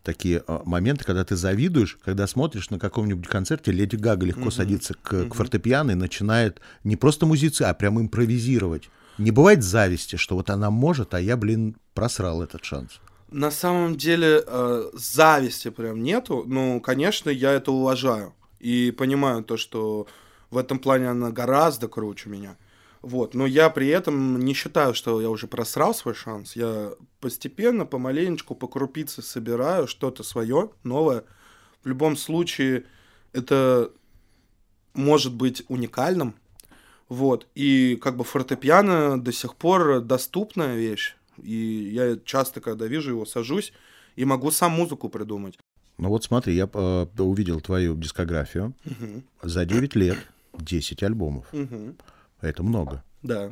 такие 0.03 0.43
э, 0.47 0.59
моменты, 0.65 1.03
когда 1.03 1.23
ты 1.23 1.35
завидуешь, 1.35 1.97
когда 2.03 2.27
смотришь 2.27 2.69
на 2.69 2.79
каком-нибудь 2.79 3.27
концерте, 3.27 3.71
Леди 3.71 3.95
Гага 3.95 4.25
легко 4.25 4.41
Мгм. 4.41 4.51
садится 4.51 4.93
к, 4.95 5.13
Мгм. 5.13 5.29
к 5.29 5.35
фортепиано 5.35 5.91
и 5.91 5.95
начинает 5.95 6.59
не 6.83 6.95
просто 6.95 7.25
музицировать, 7.25 7.71
а 7.75 7.77
прям 7.77 7.99
импровизировать. 7.99 8.89
Не 9.17 9.31
бывает 9.31 9.63
зависти, 9.63 10.15
что 10.15 10.35
вот 10.35 10.49
она 10.49 10.69
может, 10.71 11.13
а 11.13 11.19
я, 11.19 11.35
блин, 11.35 11.75
просрал 11.93 12.41
этот 12.41 12.63
шанс. 12.63 12.99
На 13.31 13.51
самом 13.51 13.95
деле 13.95 14.43
э, 14.47 14.89
зависти 14.93 15.69
прям 15.69 16.01
нету. 16.01 16.43
Ну, 16.47 16.79
конечно, 16.79 17.29
я 17.29 17.51
это 17.51 17.71
уважаю. 17.71 18.33
И 18.59 18.91
понимаю 18.97 19.43
то, 19.43 19.57
что 19.57 20.07
в 20.49 20.57
этом 20.57 20.79
плане 20.79 21.09
она 21.09 21.31
гораздо 21.31 21.87
круче 21.87 22.29
меня. 22.29 22.57
Вот. 23.01 23.33
Но 23.33 23.45
я 23.45 23.69
при 23.69 23.87
этом 23.87 24.39
не 24.39 24.53
считаю, 24.53 24.93
что 24.93 25.21
я 25.21 25.29
уже 25.29 25.47
просрал 25.47 25.93
свой 25.93 26.13
шанс. 26.13 26.55
Я 26.55 26.91
постепенно, 27.19 27.85
помаленечку, 27.85 28.55
по 28.55 28.67
крупице 28.67 29.21
собираю 29.21 29.87
что-то 29.87 30.23
свое, 30.23 30.71
новое. 30.83 31.23
В 31.83 31.87
любом 31.87 32.17
случае, 32.17 32.85
это 33.31 33.91
может 34.93 35.33
быть 35.33 35.63
уникальным. 35.69 36.35
Вот. 37.07 37.47
И 37.55 37.97
как 38.01 38.17
бы 38.17 38.23
фортепиано 38.23 39.19
до 39.19 39.31
сих 39.31 39.55
пор 39.55 40.01
доступная 40.01 40.75
вещь. 40.75 41.15
И 41.41 41.55
я 41.93 42.17
часто, 42.25 42.59
когда 42.59 42.85
вижу 42.85 43.11
его, 43.11 43.25
сажусь 43.25 43.71
и 44.15 44.25
могу 44.25 44.51
сам 44.51 44.73
музыку 44.73 45.07
придумать. 45.07 45.57
Ну 45.97 46.09
вот 46.09 46.23
смотри, 46.23 46.55
я 46.55 46.69
э, 46.71 47.07
увидел 47.17 47.61
твою 47.61 47.95
дискографию. 47.95 48.73
Мгм. 48.83 49.23
За 49.41 49.65
9 49.65 49.95
лет 49.95 50.17
10 50.61 51.03
альбомов. 51.03 51.45
Мгм. 51.51 51.95
Это 52.41 52.63
много. 52.63 53.03
Да. 53.23 53.51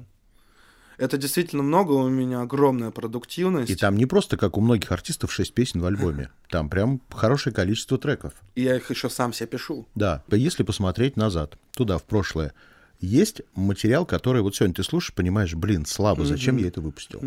Это 0.98 1.18
действительно 1.18 1.62
много, 1.62 1.92
у 1.92 2.10
меня 2.10 2.42
огромная 2.42 2.90
продуктивность. 2.90 3.70
И 3.70 3.76
там 3.76 3.98
не 3.98 4.08
просто, 4.08 4.36
как 4.36 4.58
у 4.58 4.62
многих 4.62 4.92
артистов, 4.92 5.32
6 5.32 5.54
песен 5.54 5.80
в 5.82 5.86
альбоме. 5.86 6.32
Там 6.50 6.70
прям 6.70 7.02
хорошее 7.12 7.54
количество 7.54 7.98
треков. 8.00 8.34
И 8.56 8.64
я 8.64 8.76
их 8.78 8.90
еще 8.90 9.10
сам 9.10 9.32
себе 9.34 9.48
пишу. 9.48 9.88
Да, 9.94 10.24
если 10.32 10.64
посмотреть 10.64 11.16
назад, 11.16 11.58
туда, 11.76 12.00
в 12.00 12.04
прошлое, 12.04 12.54
есть 13.00 13.42
материал, 13.54 14.08
который 14.08 14.42
вот 14.42 14.56
сегодня 14.56 14.74
ты 14.74 14.84
слушаешь, 14.84 15.14
понимаешь, 15.14 15.54
блин, 15.54 15.86
слабо, 15.86 16.26
зачем 16.26 16.56
Мгм. 16.56 16.64
я 16.64 16.70
это 16.70 16.82
выпустил? 16.82 17.22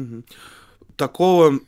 Такого 0.96 1.60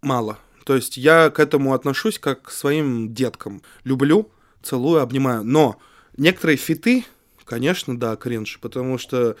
мало. 0.00 0.38
То 0.64 0.74
есть 0.74 0.96
я 0.96 1.28
к 1.30 1.38
этому 1.38 1.74
отношусь 1.74 2.18
как 2.18 2.42
к 2.42 2.50
своим 2.50 3.12
деткам. 3.12 3.62
Люблю, 3.84 4.30
целую, 4.62 5.02
обнимаю. 5.02 5.44
Но 5.44 5.78
некоторые 6.16 6.56
фиты, 6.56 7.04
конечно, 7.52 7.98
да, 7.98 8.16
кринж, 8.16 8.58
потому 8.62 8.96
что 8.96 9.36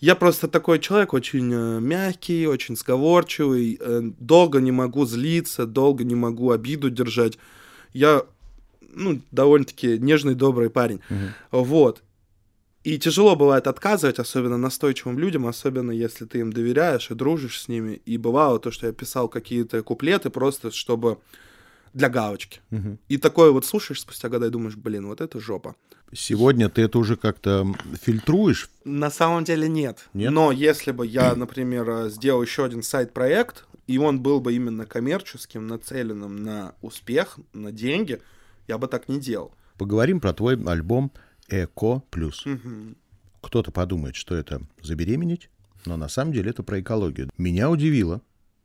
я 0.00 0.14
просто 0.14 0.46
такой 0.46 0.78
человек 0.78 1.14
очень 1.14 1.52
э, 1.52 1.80
мягкий, 1.80 2.46
очень 2.46 2.76
сговорчивый, 2.76 3.76
э, 3.80 4.02
долго 4.20 4.60
не 4.60 4.70
могу 4.70 5.04
злиться, 5.04 5.66
долго 5.66 6.04
не 6.04 6.14
могу 6.14 6.52
обиду 6.52 6.90
держать. 6.90 7.38
Я, 7.92 8.22
ну, 8.94 9.20
довольно-таки 9.32 9.98
нежный, 9.98 10.36
добрый 10.36 10.70
парень. 10.70 11.00
Вот. 11.50 12.04
И 12.84 12.98
тяжело 12.98 13.34
бывает 13.34 13.66
отказывать, 13.66 14.20
особенно 14.20 14.58
настойчивым 14.58 15.18
людям, 15.18 15.44
особенно 15.48 15.90
если 15.90 16.24
ты 16.24 16.38
им 16.38 16.52
доверяешь 16.52 17.10
и 17.10 17.14
дружишь 17.14 17.62
с 17.62 17.66
ними. 17.66 18.00
И 18.06 18.16
бывало 18.16 18.60
то, 18.60 18.70
что 18.70 18.86
я 18.86 18.92
писал 18.92 19.28
какие-то 19.28 19.82
куплеты 19.82 20.30
просто, 20.30 20.70
чтобы 20.70 21.18
для 21.96 22.10
галочки. 22.10 22.60
Мгм. 22.70 22.98
И 23.08 23.16
такое 23.16 23.50
вот 23.50 23.64
слушаешь 23.64 24.02
спустя 24.02 24.28
года 24.28 24.46
и 24.46 24.50
думаешь, 24.50 24.76
блин, 24.76 25.06
вот 25.06 25.22
это 25.22 25.40
жопа. 25.40 25.74
Сегодня 26.12 26.68
ты 26.68 26.82
это 26.82 26.98
уже 26.98 27.16
как-то 27.16 27.66
фильтруешь. 28.02 28.68
На 28.84 29.10
самом 29.10 29.44
деле 29.44 29.66
нет. 29.66 30.06
Нет? 30.12 30.30
Но 30.30 30.52
если 30.52 30.92
бы 30.92 31.06
я, 31.06 31.34
например, 31.34 31.88
э, 31.88 32.10
сделал 32.10 32.42
еще 32.42 32.66
один 32.66 32.82
сайт-проект, 32.82 33.66
и 33.86 33.96
он 33.96 34.20
был 34.20 34.40
бы 34.40 34.52
именно 34.52 34.84
коммерческим, 34.84 35.66
нацеленным 35.66 36.42
на 36.42 36.74
успех, 36.82 37.38
на 37.54 37.72
деньги, 37.72 38.20
я 38.68 38.76
бы 38.76 38.88
так 38.88 39.08
не 39.08 39.18
делал. 39.18 39.54
Поговорим 39.78 40.20
про 40.20 40.34
твой 40.34 40.62
альбом 40.66 41.10
«Эко 41.48 42.02
плюс». 42.10 42.44
Мгм. 42.44 42.96
Кто-то 43.40 43.70
подумает, 43.72 44.16
что 44.16 44.34
это 44.34 44.60
забеременеть, 44.82 45.48
но 45.86 45.96
на 45.96 46.08
самом 46.08 46.34
деле 46.34 46.50
это 46.50 46.62
про 46.62 46.80
экологию. 46.80 47.30
Меня 47.38 47.70
удивило, 47.70 48.20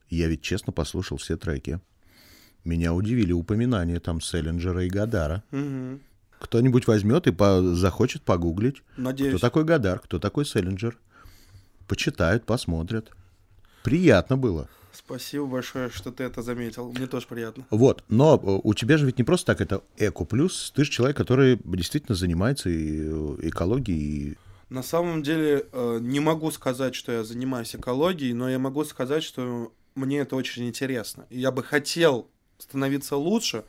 я 0.10 0.28
ведь 0.28 0.42
честно 0.42 0.74
послушал 0.74 1.18
все 1.18 1.38
треки, 1.38 1.80
меня 2.64 2.94
удивили 2.94 3.32
упоминания 3.34 4.00
там 4.00 4.22
Селлинджера 4.22 4.86
и 4.86 4.90
Гадара. 4.90 5.44
Мгм. 5.52 6.02
Кто-нибудь 6.40 6.88
возьмет 6.88 7.28
и 7.28 7.32
по- 7.32 7.62
захочет 7.76 8.24
погуглить, 8.24 8.82
Надеюсь. 8.98 9.32
кто 9.34 9.40
такой 9.40 9.64
Гадар, 9.64 10.00
кто 10.00 10.18
такой 10.20 10.46
Селлинджер. 10.46 10.98
Почитают, 11.88 12.46
посмотрят. 12.46 13.12
Приятно 13.84 14.38
было. 14.38 14.68
Спасибо 14.94 15.46
большое, 15.46 15.90
что 15.90 16.12
ты 16.12 16.24
это 16.24 16.42
заметил. 16.42 16.92
Мне 16.92 17.08
тоже 17.08 17.26
приятно. 17.28 17.66
Вот, 17.70 18.04
но 18.10 18.36
э, 18.36 18.60
у 18.64 18.74
тебя 18.74 18.98
же 18.98 19.06
ведь 19.06 19.18
не 19.18 19.24
просто 19.24 19.48
так 19.48 19.62
это 19.62 19.82
эко 19.98 20.26
плюс, 20.26 20.72
ты 20.76 20.84
же 20.84 20.92
человек, 20.92 21.16
который 21.18 21.60
действительно 21.64 22.16
занимается 22.16 22.70
и 22.70 23.00
э, 23.04 23.36
экологией. 23.44 24.32
и- 24.34 24.38
На 24.70 24.84
самом 24.84 25.24
деле, 25.24 25.66
э, 25.72 26.00
не 26.02 26.20
могу 26.20 26.52
сказать, 26.52 26.94
что 26.96 27.12
я 27.12 27.24
занимаюсь 27.24 27.74
экологией, 27.76 28.34
но 28.34 28.50
я 28.50 28.60
могу 28.60 28.84
сказать, 28.84 29.24
что 29.24 29.72
мне 29.96 30.20
это 30.20 30.36
очень 30.36 30.68
интересно. 30.68 31.26
Я 31.30 31.52
бы 31.52 31.64
хотел 31.64 32.30
становиться 32.62 33.16
лучше 33.16 33.64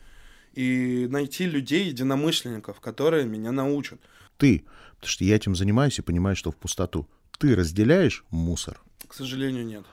и 0.54 1.06
найти 1.10 1.46
людей, 1.46 1.86
единомышленников, 1.88 2.80
которые 2.80 3.24
меня 3.26 3.52
научат. 3.52 4.00
Ты, 4.36 4.64
потому 4.96 5.08
что 5.08 5.24
я 5.24 5.36
этим 5.36 5.56
занимаюсь 5.56 5.98
и 5.98 6.02
понимаю, 6.02 6.36
что 6.36 6.50
в 6.50 6.56
пустоту. 6.56 7.06
Ты 7.38 7.54
разделяешь 7.56 8.24
мусор, 8.30 8.80
К 9.08 9.14
сожалению, 9.14 9.64
нет. 9.66 9.84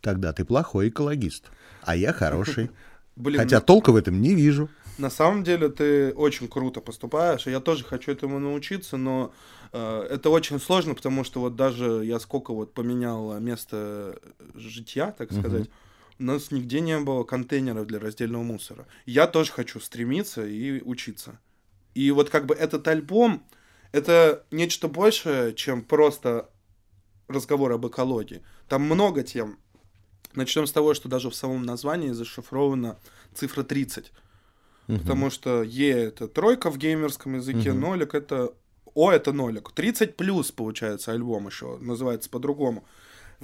тогда 0.00 0.32
ты 0.32 0.44
плохой 0.44 0.88
экологист, 0.90 1.50
а 1.82 1.96
я 1.96 2.12
хороший. 2.12 2.70
Блин, 3.16 3.40
Хотя 3.40 3.60
толка 3.60 3.90
в 3.92 3.96
этом 3.96 4.20
не 4.20 4.34
вижу. 4.34 4.68
на 4.98 5.08
самом 5.08 5.44
деле 5.44 5.68
ты 5.68 6.12
очень 6.14 6.48
круто 6.48 6.80
поступаешь, 6.80 7.46
и 7.46 7.50
я 7.50 7.60
тоже 7.60 7.84
хочу 7.84 8.10
этому 8.10 8.40
научиться, 8.40 8.96
но 8.96 9.32
э, 9.72 10.06
это 10.10 10.30
очень 10.30 10.58
сложно, 10.60 10.94
потому 10.96 11.22
что 11.22 11.38
вот 11.40 11.54
даже 11.54 12.02
я 12.04 12.18
сколько 12.18 12.52
вот 12.52 12.74
поменял 12.74 13.38
место 13.38 14.18
житья, 14.56 15.12
так 15.12 15.32
сказать, 15.32 15.70
у 16.18 16.22
нас 16.22 16.50
нигде 16.50 16.80
не 16.80 16.98
было 17.00 17.24
контейнеров 17.24 17.86
для 17.86 17.98
раздельного 17.98 18.42
мусора. 18.42 18.86
Я 19.06 19.26
тоже 19.26 19.52
хочу 19.52 19.80
стремиться 19.80 20.46
и 20.46 20.80
учиться. 20.82 21.40
И 21.94 22.10
вот 22.10 22.30
как 22.30 22.46
бы 22.46 22.54
этот 22.54 22.86
альбом, 22.88 23.44
это 23.92 24.44
нечто 24.50 24.88
большее, 24.88 25.54
чем 25.54 25.82
просто 25.82 26.50
разговор 27.28 27.72
об 27.72 27.86
экологии. 27.86 28.42
Там 28.68 28.82
много 28.82 29.22
тем. 29.22 29.58
Начнем 30.34 30.66
с 30.66 30.72
того, 30.72 30.94
что 30.94 31.08
даже 31.08 31.30
в 31.30 31.34
самом 31.34 31.62
названии 31.62 32.10
зашифрована 32.10 32.98
цифра 33.34 33.62
30. 33.62 34.12
Мгм. 34.88 35.00
Потому 35.00 35.30
что 35.30 35.62
Е 35.62 35.90
это 35.92 36.28
тройка 36.28 36.70
в 36.70 36.78
геймерском 36.78 37.36
языке, 37.36 37.72
Мгм. 37.72 37.80
нолик 37.80 38.14
это... 38.14 38.52
О 38.94 39.10
это 39.10 39.32
нолик. 39.32 39.72
30 39.72 40.16
плюс, 40.16 40.52
получается, 40.52 41.10
альбом 41.10 41.48
еще. 41.48 41.78
Называется 41.78 42.30
по-другому. 42.30 42.84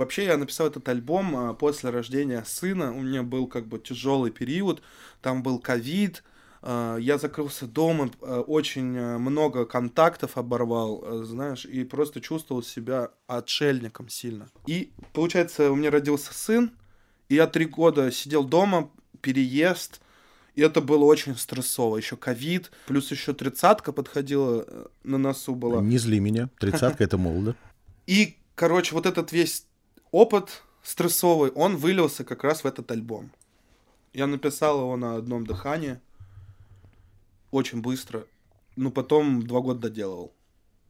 Вообще, 0.00 0.24
я 0.24 0.38
написал 0.38 0.66
этот 0.66 0.88
альбом 0.88 1.36
а, 1.36 1.52
после 1.52 1.90
рождения 1.90 2.42
сына. 2.46 2.90
У 2.96 3.02
меня 3.02 3.22
был 3.22 3.46
как 3.46 3.66
бы 3.66 3.78
тяжелый 3.78 4.30
период. 4.30 4.80
Там 5.20 5.42
был 5.42 5.58
ковид. 5.58 6.24
а, 6.62 6.96
Я 6.96 7.18
закрылся 7.18 7.66
дома, 7.66 8.10
а, 8.22 8.40
очень 8.40 8.90
много 9.18 9.66
контактов 9.66 10.38
оборвал, 10.38 11.22
знаешь, 11.24 11.66
и 11.66 11.84
просто 11.84 12.22
чувствовал 12.22 12.62
себя 12.62 13.10
отшельником 13.26 14.08
сильно. 14.08 14.48
И, 14.66 14.90
получается, 15.12 15.70
у 15.70 15.76
меня 15.76 15.90
родился 15.90 16.32
сын, 16.32 16.70
и 17.28 17.34
я 17.34 17.46
три 17.46 17.66
года 17.66 18.10
сидел 18.10 18.44
дома, 18.44 18.90
переезд, 19.20 20.00
и 20.54 20.62
это 20.62 20.80
было 20.80 21.04
очень 21.04 21.36
стрессово. 21.36 21.98
Еще 21.98 22.16
ковид, 22.16 22.70
плюс 22.86 23.10
еще 23.10 23.34
тридцатка 23.34 23.92
подходила 23.92 24.64
э, 24.66 24.86
на 25.04 25.18
носу 25.18 25.54
была. 25.54 25.82
Не 25.82 25.98
зли 25.98 26.20
меня. 26.20 26.48
Тридцатка 26.58 27.04
это 27.04 27.18
молодо. 27.18 27.54
И, 28.06 28.38
короче, 28.54 28.94
вот 28.94 29.04
этот 29.04 29.30
весь 29.32 29.66
опыт 30.10 30.62
стрессовый, 30.82 31.50
он 31.50 31.76
вылился 31.76 32.24
как 32.24 32.44
раз 32.44 32.64
в 32.64 32.66
этот 32.66 32.90
альбом. 32.90 33.30
Я 34.12 34.26
написал 34.26 34.80
его 34.80 34.96
на 34.96 35.16
одном 35.16 35.46
дыхании. 35.46 36.00
Очень 37.50 37.80
быстро. 37.80 38.24
Ну, 38.76 38.90
потом 38.90 39.46
два 39.46 39.60
года 39.60 39.80
доделывал. 39.80 40.32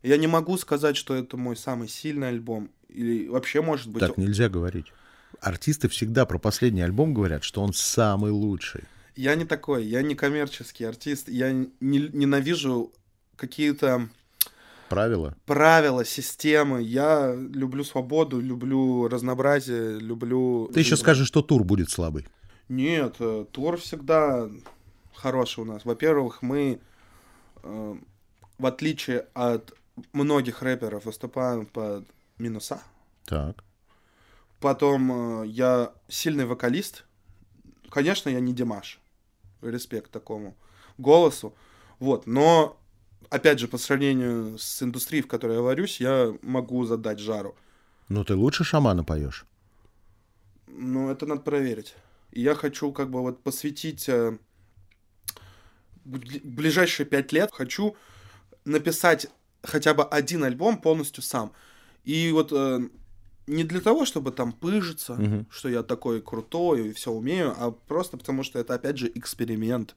Я 0.02 0.16
не 0.16 0.26
могу 0.26 0.56
сказать, 0.56 0.96
что 0.96 1.14
это 1.14 1.36
мой 1.36 1.56
самый 1.56 1.88
сильный 1.88 2.28
альбом. 2.28 2.70
Или 2.88 3.28
вообще, 3.28 3.60
может 3.60 3.88
быть... 3.90 4.00
Так 4.00 4.16
нельзя 4.16 4.48
говорить. 4.48 4.86
Артисты 5.40 5.88
всегда 5.88 6.26
про 6.26 6.38
последний 6.38 6.82
альбом 6.82 7.14
говорят, 7.14 7.44
что 7.44 7.62
он 7.62 7.72
самый 7.72 8.30
лучший. 8.30 8.84
Я 9.16 9.34
не 9.34 9.44
такой, 9.44 9.84
я 9.84 10.02
не 10.02 10.14
коммерческий 10.14 10.84
артист. 10.84 11.28
Я 11.28 11.52
не- 11.52 11.68
ненавижу 11.80 12.92
какие-то 13.36 14.08
Правила. 14.90 15.36
правила, 15.46 16.04
системы. 16.04 16.82
Я 16.82 17.32
люблю 17.34 17.84
свободу, 17.84 18.40
люблю 18.40 19.06
разнообразие, 19.06 20.00
люблю... 20.00 20.68
Ты 20.74 20.80
еще 20.80 20.96
скажешь, 20.96 21.28
что 21.28 21.42
тур 21.42 21.62
будет 21.62 21.90
слабый. 21.90 22.26
Нет, 22.68 23.14
э, 23.20 23.46
тур 23.52 23.76
всегда 23.76 24.50
хороший 25.14 25.60
у 25.60 25.64
нас. 25.64 25.84
Во-первых, 25.84 26.42
мы, 26.42 26.80
э, 27.62 27.96
в 28.58 28.66
отличие 28.66 29.26
от 29.32 29.72
многих 30.12 30.60
рэперов, 30.60 31.04
выступаем 31.04 31.66
под 31.66 32.04
минуса. 32.38 32.82
Так. 33.26 33.62
Потом 34.58 35.42
э, 35.42 35.46
я 35.46 35.92
сильный 36.08 36.46
вокалист. 36.46 37.04
Конечно, 37.90 38.28
я 38.28 38.40
не 38.40 38.52
Димаш. 38.52 38.98
Респект 39.62 40.10
такому 40.10 40.56
голосу. 40.98 41.54
Вот, 42.00 42.26
но 42.26 42.79
опять 43.28 43.58
же, 43.58 43.68
по 43.68 43.78
сравнению 43.78 44.58
с 44.58 44.82
индустрией, 44.82 45.22
в 45.22 45.28
которой 45.28 45.56
я 45.56 45.62
варюсь, 45.62 46.00
я 46.00 46.34
могу 46.42 46.84
задать 46.84 47.18
жару. 47.18 47.54
Ну, 48.08 48.24
ты 48.24 48.34
лучше 48.34 48.64
шамана 48.64 49.04
поешь. 49.04 49.44
Ну, 50.66 51.10
это 51.10 51.26
надо 51.26 51.42
проверить. 51.42 51.94
И 52.32 52.40
я 52.42 52.54
хочу 52.54 52.92
как 52.92 53.10
бы 53.10 53.20
вот 53.22 53.42
посвятить 53.42 54.08
э, 54.08 54.38
бли- 56.04 56.40
ближайшие 56.44 57.06
пять 57.06 57.32
лет, 57.32 57.50
хочу 57.52 57.96
написать 58.64 59.26
хотя 59.62 59.94
бы 59.94 60.04
один 60.04 60.44
альбом 60.44 60.80
полностью 60.80 61.22
сам. 61.22 61.52
И 62.04 62.30
вот 62.32 62.52
э, 62.52 62.80
не 63.46 63.64
для 63.64 63.80
того, 63.80 64.04
чтобы 64.06 64.30
там 64.32 64.52
пыжиться, 64.52 65.14
Мгм. 65.14 65.46
что 65.50 65.68
я 65.68 65.82
такой 65.82 66.20
крутой 66.22 66.88
и 66.88 66.92
все 66.92 67.10
умею, 67.12 67.54
а 67.58 67.70
просто 67.70 68.16
потому 68.16 68.42
что 68.42 68.58
это 68.58 68.74
опять 68.74 68.96
же 68.98 69.10
эксперимент. 69.14 69.96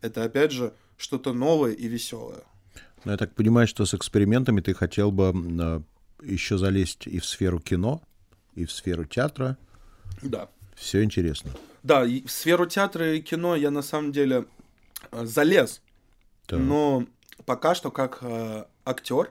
Это 0.00 0.24
опять 0.24 0.52
же 0.52 0.74
что-то 0.96 1.32
новое 1.32 1.72
и 1.72 1.86
веселое. 1.88 2.42
Но 3.04 3.12
я 3.12 3.18
так 3.18 3.34
понимаю, 3.34 3.66
что 3.66 3.84
с 3.84 3.94
экспериментами 3.94 4.60
ты 4.60 4.74
хотел 4.74 5.10
бы 5.10 5.82
еще 6.22 6.58
залезть 6.58 7.06
и 7.06 7.18
в 7.18 7.26
сферу 7.26 7.58
кино, 7.58 8.02
и 8.54 8.64
в 8.64 8.72
сферу 8.72 9.04
театра. 9.04 9.56
Да. 10.22 10.48
Все 10.74 11.02
интересно. 11.02 11.52
Да, 11.82 12.04
в 12.04 12.28
сферу 12.28 12.66
театра 12.66 13.14
и 13.14 13.20
кино 13.20 13.56
я 13.56 13.70
на 13.70 13.82
самом 13.82 14.12
деле 14.12 14.46
э, 15.10 15.26
залез. 15.26 15.82
Так. 16.46 16.60
Но 16.60 17.06
пока 17.44 17.74
что 17.74 17.90
как 17.90 18.18
э, 18.20 18.64
актер 18.84 19.30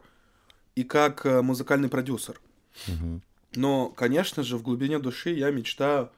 и 0.75 0.83
как 0.83 1.25
э, 1.25 1.41
музыкальный 1.41 1.89
продюсер. 1.89 2.39
Мгм. 2.87 3.21
Но, 3.55 3.89
конечно 3.89 4.43
же, 4.43 4.57
в 4.57 4.63
глубине 4.63 4.99
души 4.99 5.31
я 5.31 5.51
мечтаю, 5.51 6.09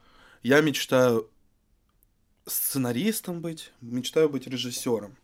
я 0.42 0.60
мечтаю 0.60 1.28
сценаристом 2.46 3.40
быть, 3.40 3.72
мечтаю 3.80 4.28
быть 4.28 4.46
режиссером. 4.46 5.16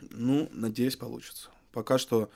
Ну, 0.00 0.48
надеюсь, 0.52 0.96
получится. 0.96 1.50
Пока 1.76 1.98
что, 1.98 2.30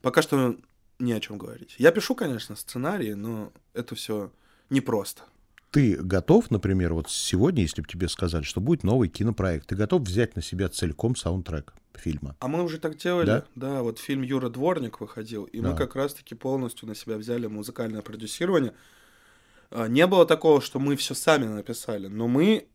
пока 0.00 0.22
что 0.22 0.56
не 0.98 1.12
о 1.12 1.20
чем 1.20 1.36
говорить. 1.36 1.74
Я 1.76 1.90
пишу, 1.92 2.14
конечно, 2.14 2.56
сценарии, 2.56 3.12
но 3.12 3.52
это 3.74 3.94
все 3.94 4.32
непросто. 4.70 5.24
Ты 5.70 5.98
готов, 5.98 6.50
например, 6.50 6.94
вот 6.94 7.10
сегодня, 7.10 7.60
если 7.60 7.82
бы 7.82 7.86
тебе 7.86 8.08
сказали, 8.08 8.42
что 8.42 8.62
будет 8.62 8.84
новый 8.84 9.10
кинопроект, 9.10 9.66
ты 9.66 9.76
готов 9.76 10.00
взять 10.00 10.34
на 10.34 10.40
себя 10.40 10.70
целиком 10.70 11.14
саундтрек 11.14 11.74
фильма? 11.94 12.36
А 12.40 12.48
мы 12.48 12.62
уже 12.62 12.78
так 12.78 12.96
делали. 12.96 13.26
Да? 13.26 13.44
Да, 13.54 13.82
вот 13.82 13.98
фильм 13.98 14.22
Юра 14.22 14.48
Дворник 14.48 14.98
выходил, 14.98 15.44
и 15.44 15.60
мы 15.60 15.72
Да. 15.72 15.76
как 15.76 15.94
раз-таки 15.94 16.34
полностью 16.34 16.88
на 16.88 16.94
себя 16.94 17.18
взяли 17.18 17.46
музыкальное 17.48 18.00
продюсирование. 18.00 18.72
А, 19.70 19.88
Не 19.88 20.06
было 20.06 20.24
такого, 20.24 20.62
что 20.62 20.78
мы 20.78 20.96
все 20.96 21.12
сами 21.14 21.44
написали, 21.44 22.06
но 22.06 22.28
мы 22.28 22.66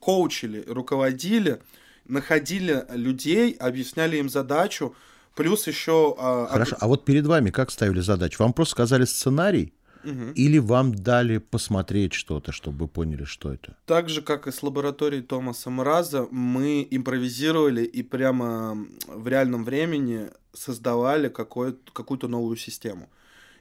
коучили, 0.00 0.64
руководили, 0.66 1.60
находили 2.06 2.86
людей, 2.88 3.52
объясняли 3.52 4.16
им 4.16 4.30
задачу, 4.30 4.96
плюс 5.34 5.66
еще... 5.66 6.14
а, 6.18 6.46
Хорошо, 6.50 6.76
а 6.80 6.86
вот 6.88 7.04
перед 7.04 7.26
вами 7.26 7.50
как 7.50 7.70
ставили 7.70 8.00
задачу? 8.00 8.42
Вам 8.42 8.52
просто 8.52 8.72
сказали 8.72 9.04
сценарий 9.04 9.72
Мгм. 10.04 10.32
или 10.32 10.58
вам 10.58 10.94
дали 10.94 11.38
посмотреть 11.38 12.12
что-то, 12.12 12.52
чтобы 12.52 12.78
вы 12.84 12.88
поняли, 12.88 13.24
что 13.24 13.52
это? 13.52 13.74
Так 13.86 14.08
же, 14.10 14.20
как 14.22 14.46
и 14.46 14.50
с 14.52 14.62
лабораторией 14.62 15.22
Томаса 15.22 15.70
Мраза, 15.70 16.26
мы 16.30 16.86
импровизировали 16.90 17.84
и 17.84 18.02
прямо 18.02 18.76
в 19.06 19.26
реальном 19.28 19.64
времени 19.64 20.28
создавали 20.52 21.28
какую-то 21.28 22.28
новую 22.28 22.56
систему. 22.56 23.08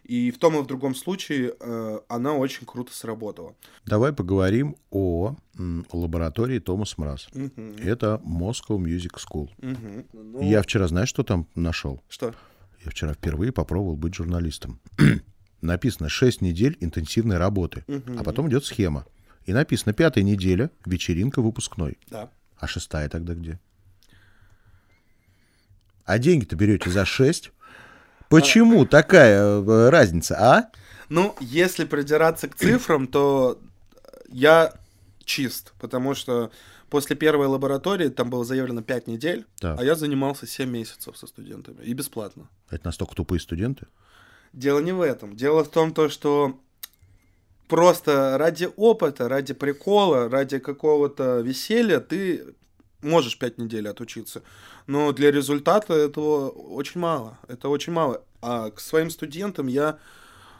И 0.03 0.31
в 0.31 0.37
том 0.37 0.57
и 0.57 0.61
в 0.61 0.65
другом 0.67 0.95
случае 0.95 1.53
э, 1.59 1.99
она 2.09 2.33
очень 2.33 2.65
круто 2.65 2.93
сработала. 2.93 3.55
Давай 3.85 4.11
поговорим 4.11 4.75
о 4.91 5.37
м, 5.57 5.85
лаборатории 5.93 6.59
Томас 6.59 6.97
Мраз. 6.97 7.27
Мгм. 7.33 7.75
Это 7.77 8.19
Moscow 8.25 8.77
Music 8.77 9.13
School. 9.17 9.49
Мгм. 9.59 10.05
Ну, 10.13 10.41
Я 10.41 10.61
вчера, 10.61 10.87
знаешь, 10.87 11.07
что 11.09 11.23
там 11.23 11.47
нашел? 11.55 12.03
Что? 12.09 12.33
Я 12.83 12.91
вчера 12.91 13.13
впервые 13.13 13.53
попробовал 13.53 13.95
быть 13.95 14.13
журналистом. 14.15 14.79
Написано 15.61 16.09
6 16.09 16.41
недель 16.41 16.75
интенсивной 16.81 17.37
работы, 17.37 17.85
Мгм. 17.87 18.19
а 18.19 18.23
потом 18.23 18.49
идет 18.49 18.65
схема. 18.65 19.05
И 19.45 19.53
написано 19.53 19.93
пятая 19.93 20.23
неделя, 20.25 20.69
вечеринка 20.85 21.41
выпускной. 21.41 21.97
Да. 22.09 22.29
А 22.57 22.67
шестая 22.67 23.07
тогда 23.07 23.35
где? 23.35 23.57
А 26.05 26.17
деньги-то 26.19 26.55
берете 26.57 26.89
за 26.89 27.05
6? 27.05 27.51
Почему 28.41 28.85
такая 28.85 29.61
э, 29.61 29.89
разница, 29.89 30.35
а? 30.39 30.71
Ну, 31.09 31.35
если 31.39 31.85
придираться 31.85 32.47
к 32.47 32.55
цифрам, 32.55 33.07
то 33.07 33.59
я 34.29 34.73
чист, 35.23 35.73
потому 35.79 36.15
что 36.15 36.51
после 36.89 37.15
первой 37.15 37.47
лаборатории 37.47 38.09
там 38.09 38.29
было 38.29 38.43
заявлено 38.43 38.81
5 38.81 39.07
недель, 39.07 39.45
Так. 39.59 39.79
а 39.79 39.83
я 39.83 39.95
занимался 39.95 40.47
7 40.47 40.69
месяцев 40.69 41.17
со 41.17 41.27
студентами 41.27 41.83
и 41.83 41.93
бесплатно. 41.93 42.47
Это 42.69 42.87
настолько 42.87 43.15
тупые 43.15 43.39
студенты? 43.39 43.87
Дело 44.53 44.79
не 44.79 44.91
в 44.91 45.01
этом. 45.01 45.35
Дело 45.35 45.63
в 45.63 45.69
том, 45.69 45.93
то, 45.93 46.09
что 46.09 46.59
просто 47.67 48.37
ради 48.37 48.69
опыта, 48.75 49.29
ради 49.29 49.53
прикола, 49.53 50.29
ради 50.29 50.59
какого-то 50.59 51.39
веселья 51.39 51.99
ты 51.99 52.53
можешь 53.03 53.37
пять 53.37 53.57
недель 53.57 53.87
отучиться. 53.87 54.41
Но 54.87 55.11
для 55.11 55.31
результата 55.31 55.93
этого 55.93 56.49
очень 56.49 56.99
мало. 57.01 57.37
Это 57.47 57.69
очень 57.69 57.93
мало. 57.93 58.23
А 58.41 58.69
к 58.71 58.79
своим 58.79 59.09
студентам 59.09 59.67
я 59.67 59.97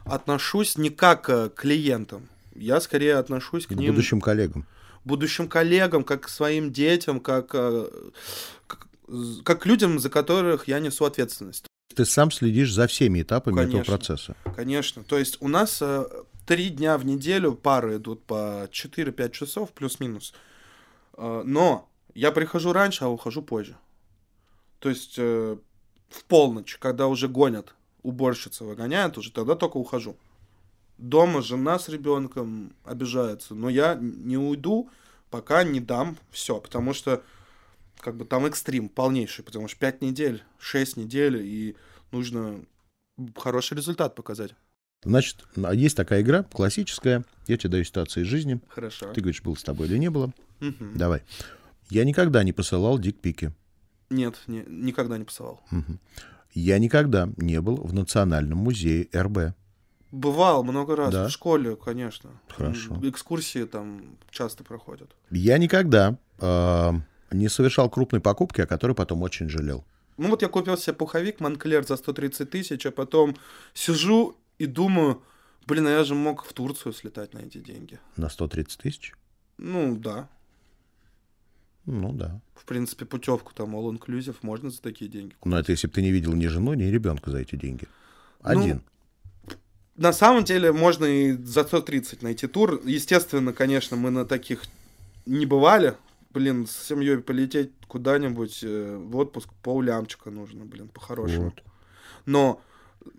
отношусь 0.06 0.78
не 0.78 0.90
как 0.90 1.30
э, 1.30 1.50
к 1.50 1.56
клиентам. 1.62 2.28
Я 2.56 2.80
скорее 2.82 3.16
отношусь 3.16 3.66
к, 3.66 3.70
К 3.70 3.76
ним, 3.76 3.92
будущим 3.92 4.22
коллегам. 4.22 4.66
будущим 5.06 5.48
коллегам, 5.48 6.04
как 6.04 6.24
к 6.24 6.30
своим 6.30 6.72
детям, 6.72 7.20
как, 7.20 7.52
э, 7.54 7.90
как, 8.68 8.88
как 9.44 9.62
к 9.62 9.66
людям, 9.66 10.00
за 10.00 10.10
которых 10.10 10.68
я 10.68 10.80
несу 10.80 11.06
ответственность. 11.06 11.66
Ты 11.96 12.06
сам 12.06 12.32
следишь 12.32 12.74
за 12.74 12.88
всеми 12.88 13.22
этапами 13.22 13.56
этого 13.60 13.72
Конечно. 13.72 13.98
процесса. 13.98 14.36
Конечно. 14.56 15.04
То 15.04 15.18
есть 15.18 15.38
у 15.42 15.48
нас 15.48 15.80
э, 15.82 16.06
три 16.46 16.70
дня 16.70 16.98
в 16.98 17.06
неделю 17.06 17.54
пары 17.54 17.98
идут 17.98 18.24
по 18.24 18.68
4-5 18.72 19.32
часов 19.32 19.72
плюс-минус. 19.72 20.34
Но 21.18 21.88
я 22.14 22.32
прихожу 22.32 22.74
раньше, 22.74 23.06
а 23.06 23.10
ухожу 23.10 23.42
позже. 23.42 23.76
То 24.80 24.90
есть 24.90 25.16
э, 25.18 25.58
в 26.10 26.24
полночь, 26.26 26.78
когда 26.78 27.08
уже 27.08 27.28
гонят, 27.28 27.74
уборщица 28.02 28.66
выгоняет, 28.66 29.18
уже 29.18 29.32
тогда 29.32 29.56
только 29.56 29.78
ухожу. 29.78 30.18
Дома 30.98 31.42
жена 31.42 31.80
с 31.80 31.90
ребенком 31.90 32.74
обижается, 32.84 33.56
но 33.56 33.70
я 33.70 33.96
не 33.96 34.38
уйду, 34.38 34.90
пока 35.30 35.64
не 35.64 35.80
дам 35.80 36.18
все, 36.32 36.60
потому 36.60 36.94
что 36.94 37.24
как 38.00 38.16
бы 38.16 38.26
там 38.26 38.46
экстрим 38.46 38.90
полнейший, 38.90 39.44
потому 39.44 39.68
что 39.68 39.80
5 39.80 40.02
недель, 40.02 40.44
6 40.60 40.98
недель, 40.98 41.38
и 41.38 41.76
нужно 42.12 42.64
хороший 43.36 43.76
результат 43.76 44.16
показать. 44.16 44.54
Значит, 45.04 45.46
а 45.62 45.74
есть 45.74 45.98
такая 45.98 46.22
игра, 46.22 46.44
классическая. 46.44 47.26
Я 47.48 47.58
тебе 47.58 47.72
даю 47.72 47.84
ситуацию 47.84 48.24
из 48.24 48.28
жизни. 48.28 48.60
Хорошо. 48.70 49.12
Ты 49.14 49.22
говоришь, 49.22 49.42
был 49.42 49.56
с 49.56 49.64
тобой 49.64 49.88
или 49.88 49.98
не 49.98 50.10
было. 50.10 50.34
Мгм. 50.60 50.98
Давай. 50.98 51.24
Я 51.94 52.06
никогда 52.06 52.44
не 52.44 52.54
посылал 52.54 52.98
дикпики. 52.98 53.52
Нет, 54.10 54.42
не- 54.48 54.66
никогда 54.68 55.18
не 55.20 55.26
посылал. 55.26 55.62
Мгм. 55.70 56.00
Я 56.54 56.80
никогда 56.80 57.30
не 57.38 57.62
был 57.62 57.76
в 57.78 57.94
Национальном 57.94 58.58
музее 58.58 59.08
РБ. 59.16 59.54
Бывал 60.12 60.64
много 60.64 60.96
раз 60.96 61.14
Да? 61.14 61.28
в 61.28 61.30
школе, 61.32 61.76
конечно. 61.76 62.32
Хорошо. 62.48 63.00
Экскурсии 63.04 63.66
там 63.66 64.18
часто 64.32 64.64
проходят. 64.64 65.16
Я 65.32 65.58
никогда 65.60 66.18
э, 66.40 66.92
не 67.32 67.48
совершал 67.50 67.90
крупной 67.92 68.22
покупки, 68.22 68.62
о 68.62 68.66
которой 68.68 68.94
потом 68.96 69.22
очень 69.22 69.48
жалел. 69.50 69.86
Ну 70.18 70.30
вот 70.30 70.42
я 70.42 70.48
купил 70.48 70.78
себе 70.78 70.94
пуховик 70.94 71.40
Монклер 71.40 71.86
за 71.86 71.96
130 71.98 72.50
тысяч, 72.50 72.86
а 72.88 72.92
потом 72.92 73.36
сижу 73.76 74.36
и 74.58 74.66
думаю, 74.66 75.22
блин, 75.68 75.86
а 75.88 75.92
я 75.92 76.04
же 76.04 76.16
мог 76.16 76.44
в 76.44 76.54
Турцию 76.54 76.94
слетать 76.94 77.34
на 77.34 77.40
эти 77.40 77.60
деньги. 77.60 78.00
На 78.18 78.30
130 78.30 78.80
тысяч? 78.80 79.14
Ну 79.58 79.96
да, 79.96 80.28
Ну 81.86 82.14
да. 82.14 82.40
в 82.56 82.66
принципе 82.66 83.06
путевку 83.06 83.54
там 83.54 83.76
all 83.76 83.92
inclusive 83.92 84.38
можно 84.42 84.70
за 84.70 84.82
такие 84.82 85.10
деньги. 85.12 85.36
Но 85.44 85.60
это 85.60 85.72
если 85.72 85.88
бы 85.88 85.94
ты 85.94 86.02
не 86.02 86.12
видел 86.12 86.34
ни 86.34 86.48
жену, 86.48 86.74
ни 86.74 86.84
ребенка 86.84 87.30
за 87.30 87.40
эти 87.40 87.56
деньги. 87.56 87.88
Ну, 88.42 88.50
Один. 88.50 88.82
На 89.96 90.14
самом 90.14 90.44
деле 90.44 90.72
можно 90.72 91.06
и 91.06 91.34
за 91.34 91.64
130 91.64 92.24
найти 92.24 92.48
тур. 92.48 92.82
Естественно, 92.86 93.54
конечно, 93.54 93.96
мы 93.98 94.12
на 94.12 94.26
таких 94.26 94.64
не 95.26 95.46
бывали. 95.46 95.96
Блин, 96.32 96.66
с 96.66 96.88
семьей 96.88 97.20
полететь 97.20 97.72
куда-нибудь 97.88 98.64
э, 98.64 98.98
в 98.98 99.16
отпуск 99.18 99.50
поллямчика 99.62 100.32
нужно, 100.32 100.66
блин, 100.66 100.88
по-хорошему. 100.88 101.46
Вот. 101.46 101.64
Но 102.26 102.62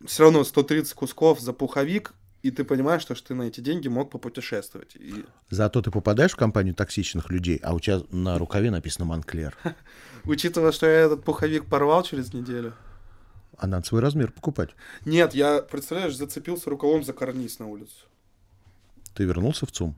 все 0.05 0.25
равно 0.25 0.43
130 0.43 0.95
кусков 0.95 1.39
за 1.41 1.53
пуховик 1.53 2.13
и 2.45 2.51
ты 2.51 2.63
понимаешь, 2.63 3.01
что, 3.01 3.15
ты 3.15 3.35
на 3.35 3.45
эти 3.45 3.63
деньги 3.63 3.89
мог 3.89 4.11
попутешествовать. 4.11 4.97
И... 4.97 5.25
Зато 5.49 5.81
ты 5.81 5.91
попадаешь 5.91 6.33
в 6.33 6.37
компанию 6.37 6.75
токсичных 6.75 7.31
людей, 7.31 7.59
а 7.63 7.73
у 7.73 7.81
тебя 7.81 8.03
на 8.11 8.37
рукаве 8.37 8.71
написано 8.71 9.07
«Монклер». 9.07 9.57
Учитывая, 10.25 10.71
что 10.73 10.85
я 10.85 11.07
этот 11.07 11.25
пуховик 11.25 11.65
порвал 11.65 12.03
через 12.03 12.35
неделю. 12.35 12.75
А 13.57 13.67
надо 13.67 13.87
свой 13.87 14.03
размер 14.03 14.31
покупать. 14.31 14.77
Нет, 15.07 15.35
я, 15.35 15.63
представляешь, 15.63 16.15
зацепился 16.17 16.69
рукавом 16.69 17.03
за 17.03 17.15
карниз 17.15 17.59
на 17.61 17.67
улицу. 17.67 17.95
Ты 19.15 19.25
вернулся 19.25 19.65
в 19.65 19.73
ЦУМ 19.73 19.97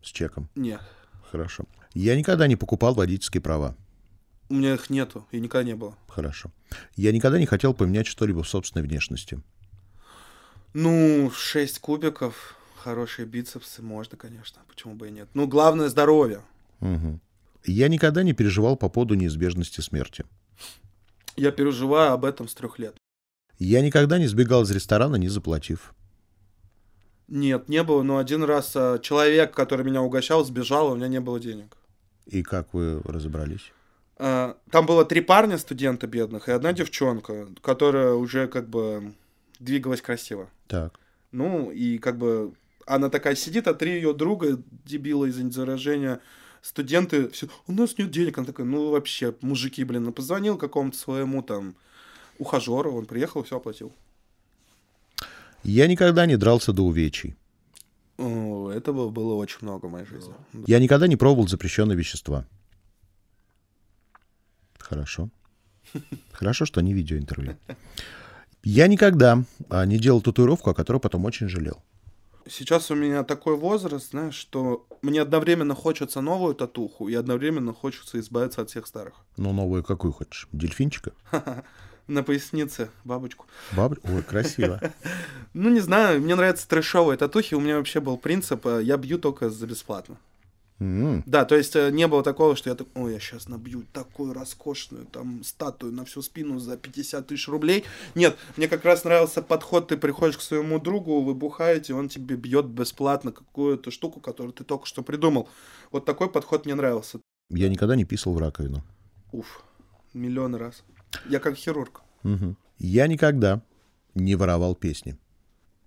с 0.00 0.12
чеком? 0.12 0.48
Нет. 0.54 0.80
Хорошо. 1.32 1.64
Я 1.92 2.14
никогда 2.14 2.46
не 2.46 2.54
покупал 2.54 2.94
водительские 2.94 3.40
права. 3.40 3.74
У 4.48 4.54
меня 4.54 4.74
их 4.74 4.90
нету, 4.90 5.26
и 5.32 5.40
никогда 5.40 5.64
не 5.64 5.74
было. 5.74 5.96
Хорошо. 6.06 6.52
Я 6.94 7.10
никогда 7.10 7.40
не 7.40 7.46
хотел 7.46 7.74
поменять 7.74 8.06
что-либо 8.06 8.44
в 8.44 8.48
собственной 8.48 8.86
внешности. 8.86 9.42
Ну, 10.74 11.30
6 11.30 11.78
кубиков, 11.80 12.56
хорошие 12.76 13.26
бицепсы, 13.26 13.82
можно, 13.82 14.16
конечно. 14.16 14.62
Почему 14.68 14.94
бы 14.94 15.08
и 15.08 15.10
нет? 15.10 15.28
Ну, 15.34 15.46
главное 15.46 15.88
здоровье. 15.88 16.40
Угу. 16.80 17.20
Я 17.64 17.88
никогда 17.88 18.22
не 18.22 18.32
переживал 18.32 18.76
по 18.76 18.88
поводу 18.88 19.14
неизбежности 19.14 19.80
смерти. 19.80 20.24
Я 21.36 21.50
переживаю 21.50 22.12
об 22.12 22.24
этом 22.24 22.48
с 22.48 22.54
трех 22.54 22.78
лет. 22.78 22.96
Я 23.58 23.80
никогда 23.80 24.18
не 24.18 24.26
сбегал 24.26 24.62
из 24.62 24.70
ресторана, 24.70 25.16
не 25.16 25.28
заплатив. 25.28 25.94
Нет, 27.28 27.68
не 27.68 27.82
было, 27.82 28.02
но 28.02 28.18
один 28.18 28.42
раз 28.44 28.72
а, 28.74 28.98
человек, 28.98 29.54
который 29.54 29.86
меня 29.86 30.02
угощал, 30.02 30.44
сбежал, 30.44 30.90
и 30.90 30.92
у 30.92 30.96
меня 30.96 31.08
не 31.08 31.20
было 31.20 31.38
денег. 31.40 31.76
И 32.26 32.42
как 32.42 32.74
вы 32.74 33.00
разобрались? 33.04 33.72
А, 34.16 34.56
там 34.70 34.86
было 34.86 35.04
три 35.04 35.20
парня 35.20 35.56
студента 35.58 36.06
бедных 36.06 36.48
и 36.48 36.52
одна 36.52 36.72
девчонка, 36.72 37.48
которая 37.62 38.14
уже 38.14 38.48
как 38.48 38.68
бы 38.68 39.14
двигалась 39.62 40.02
красиво. 40.02 40.50
Так. 40.66 40.98
Ну, 41.30 41.70
и 41.70 41.98
как 41.98 42.18
бы 42.18 42.54
она 42.86 43.08
такая 43.08 43.34
сидит, 43.34 43.68
а 43.68 43.74
три 43.74 43.92
ее 43.92 44.12
друга, 44.12 44.62
дебила 44.84 45.24
из-за 45.26 45.50
заражения, 45.50 46.20
студенты, 46.60 47.28
все, 47.30 47.48
у 47.66 47.72
нас 47.72 47.96
нет 47.98 48.10
денег. 48.10 48.38
Она 48.38 48.46
такая, 48.46 48.66
ну 48.66 48.90
вообще, 48.90 49.34
мужики, 49.40 49.84
блин, 49.84 50.04
ну 50.04 50.12
позвонил 50.12 50.58
какому-то 50.58 50.96
своему 50.96 51.42
там 51.42 51.76
ухажеру, 52.38 52.94
он 52.94 53.06
приехал, 53.06 53.42
все 53.42 53.56
оплатил. 53.56 53.92
Я 55.62 55.86
никогда 55.86 56.26
не 56.26 56.36
дрался 56.36 56.72
до 56.72 56.82
увечий. 56.82 57.36
О, 58.18 58.70
этого 58.70 59.10
было 59.10 59.34
очень 59.34 59.58
много 59.62 59.86
в 59.86 59.90
моей 59.90 60.06
жизни. 60.06 60.34
Я 60.66 60.78
никогда 60.80 61.06
не 61.06 61.16
пробовал 61.16 61.48
запрещенные 61.48 61.96
вещества. 61.96 62.46
Хорошо. 64.78 65.30
Хорошо, 66.32 66.66
что 66.66 66.80
не 66.80 66.92
видеоинтервью. 66.92 67.56
Я 68.64 68.86
никогда 68.86 69.42
а, 69.70 69.84
не 69.86 69.98
делал 69.98 70.20
татуировку, 70.20 70.70
о 70.70 70.74
которой 70.74 70.98
потом 70.98 71.24
очень 71.24 71.48
жалел. 71.48 71.82
Сейчас 72.48 72.90
у 72.90 72.94
меня 72.94 73.22
такой 73.22 73.56
возраст, 73.56 74.10
знаешь, 74.10 74.34
что 74.34 74.86
мне 75.00 75.20
одновременно 75.22 75.74
хочется 75.74 76.20
новую 76.20 76.54
татуху 76.54 77.08
и 77.08 77.14
одновременно 77.14 77.72
хочется 77.72 78.18
избавиться 78.18 78.62
от 78.62 78.70
всех 78.70 78.86
старых. 78.86 79.14
Ну, 79.36 79.52
новую 79.52 79.84
какую 79.84 80.12
хочешь? 80.12 80.48
Дельфинчика? 80.52 81.12
На 82.08 82.22
пояснице 82.24 82.90
бабочку. 83.04 83.46
Баб... 83.72 83.94
Ой, 84.04 84.22
красиво. 84.22 84.80
Ну, 85.54 85.68
не 85.68 85.80
знаю, 85.80 86.22
мне 86.22 86.34
нравятся 86.34 86.66
трэшовые 86.66 87.18
татухи. 87.18 87.54
У 87.54 87.60
меня 87.60 87.76
вообще 87.76 88.00
был 88.00 88.16
принцип, 88.16 88.64
э, 88.66 88.80
я 88.82 88.96
бью 88.96 89.18
только 89.18 89.50
за 89.50 89.66
бесплатно. 89.66 90.16
М, 90.82 91.22
Да, 91.26 91.44
то 91.44 91.54
есть 91.54 91.76
э, 91.76 91.90
не 91.92 92.08
было 92.08 92.22
такого, 92.22 92.56
что 92.56 92.70
я 92.70 92.74
так, 92.76 92.88
ой, 92.94 93.12
я 93.12 93.20
сейчас 93.20 93.48
набью 93.48 93.84
такую 93.92 94.32
роскошную 94.32 95.06
там 95.06 95.44
статую 95.44 95.92
на 95.92 96.04
всю 96.04 96.22
спину 96.22 96.58
за 96.58 96.76
50 96.76 97.28
тысяч 97.28 97.48
рублей. 97.48 97.84
Нет, 98.16 98.36
мне 98.56 98.66
как 98.68 98.84
раз 98.84 99.04
нравился 99.04 99.42
подход, 99.42 99.88
ты 99.88 99.96
приходишь 99.96 100.38
к 100.38 100.40
своему 100.40 100.80
другу, 100.80 101.20
вы 101.20 101.34
бухаете, 101.34 101.94
он 101.94 102.08
тебе 102.08 102.34
бьет 102.36 102.66
бесплатно 102.66 103.30
какую-то 103.30 103.90
штуку, 103.92 104.20
которую 104.20 104.52
ты 104.52 104.64
только 104.64 104.86
что 104.86 105.02
придумал. 105.02 105.48
Вот 105.92 106.04
такой 106.04 106.28
подход 106.28 106.64
мне 106.66 106.74
нравился. 106.74 107.20
Я 107.50 107.68
никогда 107.68 107.94
не 107.94 108.04
писал 108.04 108.32
в 108.32 108.38
раковину. 108.38 108.82
Уф, 109.30 109.62
миллион 110.14 110.56
раз. 110.56 110.82
Я 111.28 111.38
как 111.38 111.54
хирург. 111.54 112.00
Мгм. 112.24 112.56
Я 112.78 113.06
никогда 113.06 113.62
не 114.14 114.34
воровал 114.34 114.74
песни. 114.74 115.16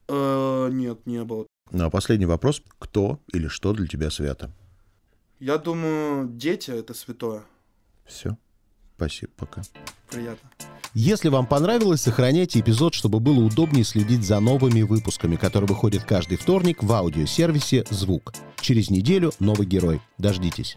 Э, 0.07 0.69
нет, 0.71 1.05
не 1.05 1.23
было. 1.23 1.47
Ну, 1.71 1.85
а 1.85 1.89
последний 1.89 2.27
вопрос. 2.27 2.61
Кто 2.79 3.19
или 3.33 3.47
что 3.47 3.73
для 3.73 3.87
тебя 3.87 4.09
свято? 4.11 4.51
Я 5.39 5.57
думаю, 5.57 6.29
дети 6.29 6.71
это 6.71 6.93
святое. 6.93 7.43
Все. 8.05 8.37
Спасибо, 8.95 9.31
пока. 9.35 9.61
Приятно. 10.09 10.49
Если 10.93 11.27
вам 11.27 11.45
понравилось, 11.45 12.01
сохраняйте 12.01 12.61
эпизод, 12.61 12.93
чтобы 12.93 13.19
было 13.19 13.43
удобнее 13.43 13.83
следить 13.83 14.25
за 14.25 14.39
новыми 14.39 14.81
выпусками, 14.83 15.35
которые 15.35 15.67
выходят 15.67 16.05
каждый 16.05 16.37
вторник 16.37 16.81
в 16.81 16.91
аудиосервисе 16.93 17.83
«Звук». 17.89 18.33
Через 18.61 18.89
неделю 18.89 19.33
новый 19.39 19.67
герой. 19.67 20.01
Дождитесь. 20.17 20.75